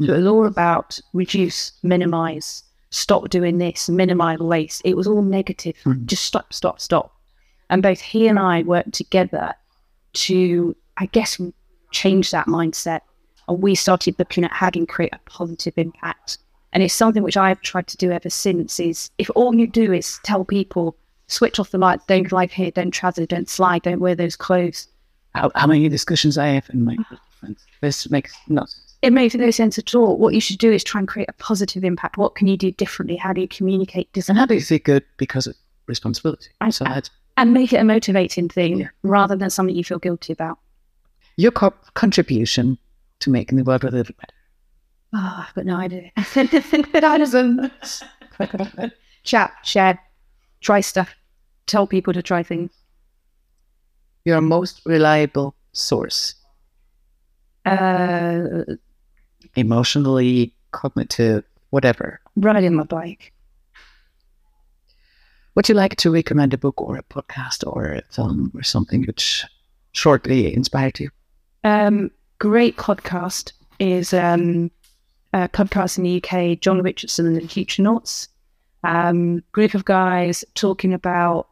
So 0.01 0.13
it 0.13 0.17
was 0.17 0.27
all 0.27 0.45
about 0.45 0.99
reduce, 1.13 1.71
minimize, 1.83 2.63
stop 2.89 3.29
doing 3.29 3.57
this, 3.57 3.89
minimize 3.89 4.39
waste. 4.39 4.81
It 4.85 4.97
was 4.97 5.07
all 5.07 5.21
negative. 5.21 5.75
Just 6.05 6.23
stop, 6.23 6.53
stop, 6.53 6.79
stop. 6.79 7.15
And 7.73 7.81
both 7.81 7.99
he 8.01 8.27
and 8.27 8.37
I 8.37 8.61
worked 8.61 8.93
together 8.93 9.51
to, 10.13 10.75
I 10.97 11.07
guess, 11.07 11.41
change 11.89 12.29
that 12.29 12.45
mindset. 12.45 13.01
And 13.47 13.63
we 13.63 13.73
started 13.73 14.13
looking 14.19 14.43
at 14.43 14.51
how 14.51 14.69
can 14.69 14.85
create 14.85 15.11
a 15.11 15.19
positive 15.27 15.73
impact. 15.77 16.37
And 16.71 16.83
it's 16.83 16.93
something 16.93 17.23
which 17.23 17.35
I've 17.35 17.59
tried 17.61 17.87
to 17.87 17.97
do 17.97 18.11
ever 18.11 18.29
since 18.29 18.79
is 18.79 19.09
if 19.17 19.31
all 19.33 19.55
you 19.55 19.65
do 19.65 19.91
is 19.91 20.19
tell 20.21 20.45
people, 20.45 20.95
switch 21.25 21.59
off 21.59 21.71
the 21.71 21.79
lights, 21.79 22.05
don't 22.07 22.27
drive 22.27 22.51
here, 22.51 22.69
don't 22.69 22.91
travel, 22.91 23.25
don't 23.25 23.49
slide, 23.49 23.81
don't 23.81 23.99
wear 23.99 24.13
those 24.13 24.35
clothes. 24.35 24.87
How, 25.33 25.49
how 25.55 25.65
many 25.65 25.89
discussions 25.89 26.37
I 26.37 26.49
have 26.49 26.69
in 26.69 26.85
my 26.85 26.95
friends? 27.39 27.65
This 27.81 28.07
makes 28.11 28.35
no 28.49 28.61
sense. 28.61 28.93
It 29.01 29.13
makes 29.13 29.33
no 29.33 29.49
sense 29.49 29.79
at 29.79 29.95
all. 29.95 30.17
What 30.19 30.35
you 30.35 30.39
should 30.41 30.59
do 30.59 30.71
is 30.71 30.83
try 30.83 30.99
and 30.99 31.07
create 31.07 31.27
a 31.27 31.33
positive 31.33 31.83
impact. 31.83 32.17
What 32.17 32.35
can 32.35 32.45
you 32.45 32.55
do 32.55 32.69
differently? 32.71 33.15
How 33.15 33.33
do 33.33 33.41
you 33.41 33.47
communicate 33.47 34.09
And 34.09 34.13
differently? 34.13 34.39
how 34.39 34.45
do 34.45 34.53
you 34.53 34.61
feel 34.61 34.79
good 34.83 35.03
because 35.17 35.47
of 35.47 35.55
responsibility? 35.87 36.49
I- 36.61 36.69
So 36.69 36.83
that's 36.83 37.09
And 37.37 37.53
make 37.53 37.73
it 37.73 37.77
a 37.77 37.83
motivating 37.83 38.47
thing 38.49 38.79
Yeah. 38.81 38.87
rather 39.03 39.35
than 39.35 39.49
something 39.49 39.75
you 39.75 39.83
feel 39.83 39.99
guilty 39.99 40.33
about. 40.33 40.59
your 41.37 41.51
co- 41.51 41.73
contribution 41.95 42.77
to 43.19 43.31
making 43.31 43.57
the 43.57 43.63
world 43.63 43.83
a 43.83 43.89
little 43.89 44.13
better. 44.19 44.33
Ah, 45.13 45.49
but 45.55 45.65
no 45.65 45.77
idea. 45.77 46.11
Dinosaur. 46.93 47.71
Chat, 49.23 49.51
share, 49.63 49.99
try 50.61 50.81
stuff, 50.81 51.15
tell 51.65 51.87
people 51.87 52.13
to 52.13 52.21
try 52.21 52.43
things. 52.43 52.71
Your 54.25 54.41
most 54.41 54.81
reliable 54.85 55.55
source, 55.71 56.35
Uh, 57.65 58.63
emotionally, 59.55 60.53
cognitive, 60.71 61.43
whatever. 61.71 62.19
riding 62.35 62.75
my 62.75 62.83
bike. 62.83 63.33
Would 65.55 65.69
you 65.69 65.75
like 65.75 65.95
to 65.97 66.11
recommend 66.11 66.53
a 66.53 66.57
book 66.57 66.81
or 66.81 66.97
a 66.97 67.03
podcast 67.03 67.65
or 67.65 67.85
a 67.85 68.01
film 68.09 68.51
or 68.55 68.63
something 68.63 69.03
which 69.03 69.45
shortly 69.91 70.53
inspired 70.53 70.99
you? 70.99 71.09
Um, 71.63 72.09
great 72.39 72.77
podcast 72.77 73.53
is 73.79 74.13
um, 74.13 74.71
a 75.31 75.47
podcast 75.47 75.97
in 75.97 76.05
the 76.05 76.23
UK, 76.23 76.59
Jon 76.59 76.81
Richardson 76.81 77.27
and 77.27 77.35
the 77.35 77.41
Futurenauts. 77.41 78.29
Um, 78.83 79.43
group 79.51 79.75
of 79.75 79.85
guys 79.85 80.43
talking 80.55 80.93
about 80.93 81.47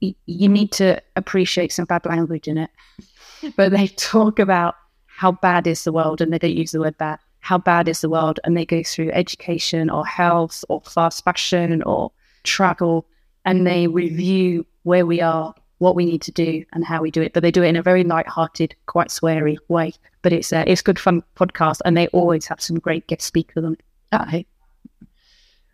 y- 0.00 0.14
you 0.26 0.48
need 0.48 0.70
to 0.72 1.02
appreciate 1.16 1.72
some 1.72 1.84
bad 1.86 2.06
language 2.06 2.48
in 2.48 2.56
it, 2.56 2.70
but 3.56 3.72
they 3.72 3.88
talk 3.88 4.38
about 4.38 4.76
how 5.06 5.32
bad 5.32 5.66
is 5.66 5.84
the 5.84 5.92
world, 5.92 6.20
and 6.20 6.32
they 6.32 6.38
don't 6.38 6.56
use 6.56 6.70
the 6.70 6.80
word 6.80 6.96
bad. 6.98 7.18
How 7.40 7.58
bad 7.58 7.88
is 7.88 8.00
the 8.00 8.08
world, 8.08 8.40
and 8.44 8.56
they 8.56 8.64
go 8.64 8.82
through 8.82 9.10
education 9.10 9.90
or 9.90 10.06
health 10.06 10.64
or 10.68 10.80
fast 10.82 11.24
fashion 11.24 11.82
or 11.82 12.12
travel, 12.44 13.06
and 13.44 13.66
they 13.66 13.86
review 13.86 14.66
where 14.82 15.06
we 15.06 15.20
are, 15.20 15.54
what 15.78 15.94
we 15.94 16.04
need 16.04 16.22
to 16.22 16.32
do, 16.32 16.64
and 16.72 16.84
how 16.84 17.02
we 17.02 17.10
do 17.10 17.22
it. 17.22 17.32
But 17.32 17.42
they 17.42 17.50
do 17.50 17.62
it 17.62 17.68
in 17.68 17.76
a 17.76 17.82
very 17.82 18.04
light-hearted, 18.04 18.74
quite 18.86 19.08
sweary 19.08 19.58
way. 19.68 19.92
But 20.22 20.32
it's 20.32 20.52
a 20.52 20.70
it's 20.70 20.82
good 20.82 20.98
fun 20.98 21.22
podcast, 21.36 21.80
and 21.84 21.96
they 21.96 22.08
always 22.08 22.46
have 22.46 22.60
some 22.60 22.78
great 22.78 23.06
guest 23.06 23.22
speakers 23.22 23.64
on. 23.64 23.76
Okay. 24.12 24.46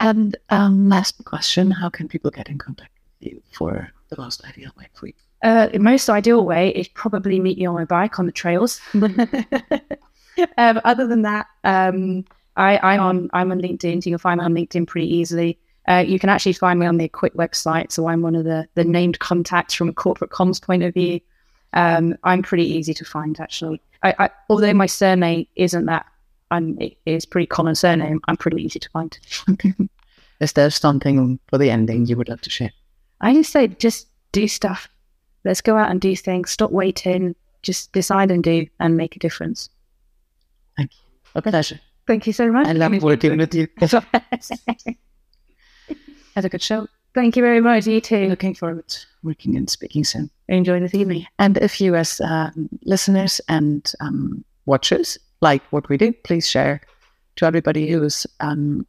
And 0.00 0.36
um, 0.48 0.88
last 0.88 1.24
question: 1.24 1.70
How 1.70 1.88
can 1.88 2.08
people 2.08 2.30
get 2.30 2.48
in 2.48 2.58
contact 2.58 2.92
with 3.20 3.32
you 3.32 3.42
for 3.52 3.90
the 4.08 4.16
most 4.16 4.44
ideal 4.44 4.70
way 4.76 4.88
for 4.94 5.08
you? 5.08 5.14
Uh, 5.42 5.68
the 5.68 5.78
most 5.78 6.10
ideal 6.10 6.44
way 6.44 6.70
is 6.70 6.88
probably 6.88 7.40
meet 7.40 7.58
you 7.58 7.68
on 7.68 7.74
my 7.74 7.84
bike 7.84 8.18
on 8.18 8.26
the 8.26 8.32
trails. 8.32 8.80
um, 8.94 10.80
other 10.84 11.06
than 11.06 11.22
that, 11.22 11.46
um, 11.64 12.24
I, 12.56 12.78
I'm 12.82 13.00
on 13.00 13.30
I'm 13.32 13.50
on 13.52 13.60
LinkedIn. 13.60 14.04
You 14.04 14.12
can 14.12 14.18
find 14.18 14.38
me 14.38 14.44
on 14.44 14.54
LinkedIn 14.54 14.86
pretty 14.86 15.14
easily. 15.14 15.58
Uh, 15.88 16.04
you 16.06 16.18
can 16.18 16.28
actually 16.28 16.52
find 16.52 16.78
me 16.78 16.86
on 16.86 16.98
the 16.98 17.04
Equip 17.04 17.34
website. 17.34 17.90
So 17.92 18.08
I'm 18.08 18.22
one 18.22 18.34
of 18.34 18.44
the 18.44 18.68
the 18.74 18.84
named 18.84 19.18
contacts 19.18 19.74
from 19.74 19.88
a 19.88 19.92
corporate 19.92 20.30
comms 20.30 20.60
point 20.62 20.82
of 20.82 20.94
view. 20.94 21.20
Um, 21.72 22.16
I'm 22.24 22.42
pretty 22.42 22.64
easy 22.64 22.94
to 22.94 23.04
find 23.04 23.38
actually. 23.40 23.80
I, 24.02 24.14
I, 24.18 24.30
although 24.48 24.72
my 24.72 24.86
surname 24.86 25.46
isn't 25.56 25.86
that, 25.86 26.06
I'm 26.50 26.78
it 26.80 26.96
is 27.06 27.24
pretty 27.24 27.46
common 27.46 27.74
surname. 27.74 28.20
I'm 28.28 28.36
pretty 28.36 28.62
easy 28.62 28.78
to 28.78 28.88
find. 28.90 29.18
Is 30.40 30.54
there 30.54 30.70
something 30.70 31.38
for 31.48 31.58
the 31.58 31.70
ending 31.70 32.06
you 32.06 32.16
would 32.16 32.30
love 32.30 32.40
to 32.42 32.50
share? 32.50 32.72
I 33.20 33.34
just 33.34 33.52
say 33.52 33.68
just 33.68 34.08
do 34.32 34.48
stuff. 34.48 34.88
Let's 35.44 35.60
go 35.60 35.76
out 35.76 35.90
and 35.90 36.00
do 36.00 36.16
things. 36.16 36.50
Stop 36.50 36.70
waiting. 36.70 37.34
Just 37.62 37.92
decide 37.92 38.30
and 38.30 38.42
do 38.42 38.66
and 38.78 38.96
make 38.96 39.16
a 39.16 39.18
difference. 39.18 39.68
Thank 40.76 40.92
you. 40.92 41.30
A 41.34 41.42
pleasure. 41.42 41.80
Thank 42.06 42.26
you 42.26 42.32
so 42.32 42.50
much. 42.50 42.66
I 42.66 42.72
love 42.72 43.02
working 43.02 43.36
with 43.36 43.54
you. 43.54 43.68
Had 46.34 46.44
a 46.44 46.48
good 46.48 46.62
show. 46.62 46.86
Thank 47.12 47.36
you 47.36 47.42
very 47.42 47.60
much. 47.60 47.86
You 47.86 48.00
too. 48.00 48.28
Looking 48.28 48.54
forward 48.54 48.86
to 48.88 49.06
working 49.22 49.56
and 49.56 49.68
speaking 49.68 50.04
soon. 50.04 50.30
Enjoy 50.48 50.78
this 50.78 50.94
evening. 50.94 51.26
And 51.38 51.56
if 51.58 51.80
you, 51.80 51.96
as 51.96 52.20
um, 52.20 52.68
listeners 52.84 53.40
and 53.48 53.92
um, 54.00 54.44
watchers, 54.66 55.18
like 55.40 55.62
what 55.70 55.88
we 55.88 55.96
do, 55.96 56.12
please 56.24 56.48
share 56.48 56.80
to 57.36 57.46
everybody 57.46 57.90
who's 57.90 58.26
um, 58.40 58.86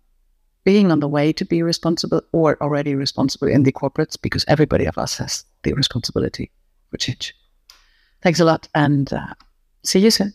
being 0.64 0.92
on 0.92 1.00
the 1.00 1.08
way 1.08 1.34
to 1.34 1.46
be 1.46 1.64
responsible 1.64 2.22
or 2.32 2.62
already 2.62 2.94
responsible 2.94 3.48
in 3.48 3.64
the 3.64 3.72
corporates, 3.72 4.22
because 4.22 4.46
everybody 4.48 4.86
of 4.86 4.98
us 4.98 5.18
has 5.18 5.44
the 5.64 5.74
responsibility 5.74 6.52
for 6.90 6.98
change. 6.98 7.36
Thanks 8.22 8.40
a 8.40 8.46
lot, 8.46 8.68
and 8.76 9.12
uh, 9.12 9.34
see 9.84 10.00
you 10.00 10.12
soon. 10.12 10.34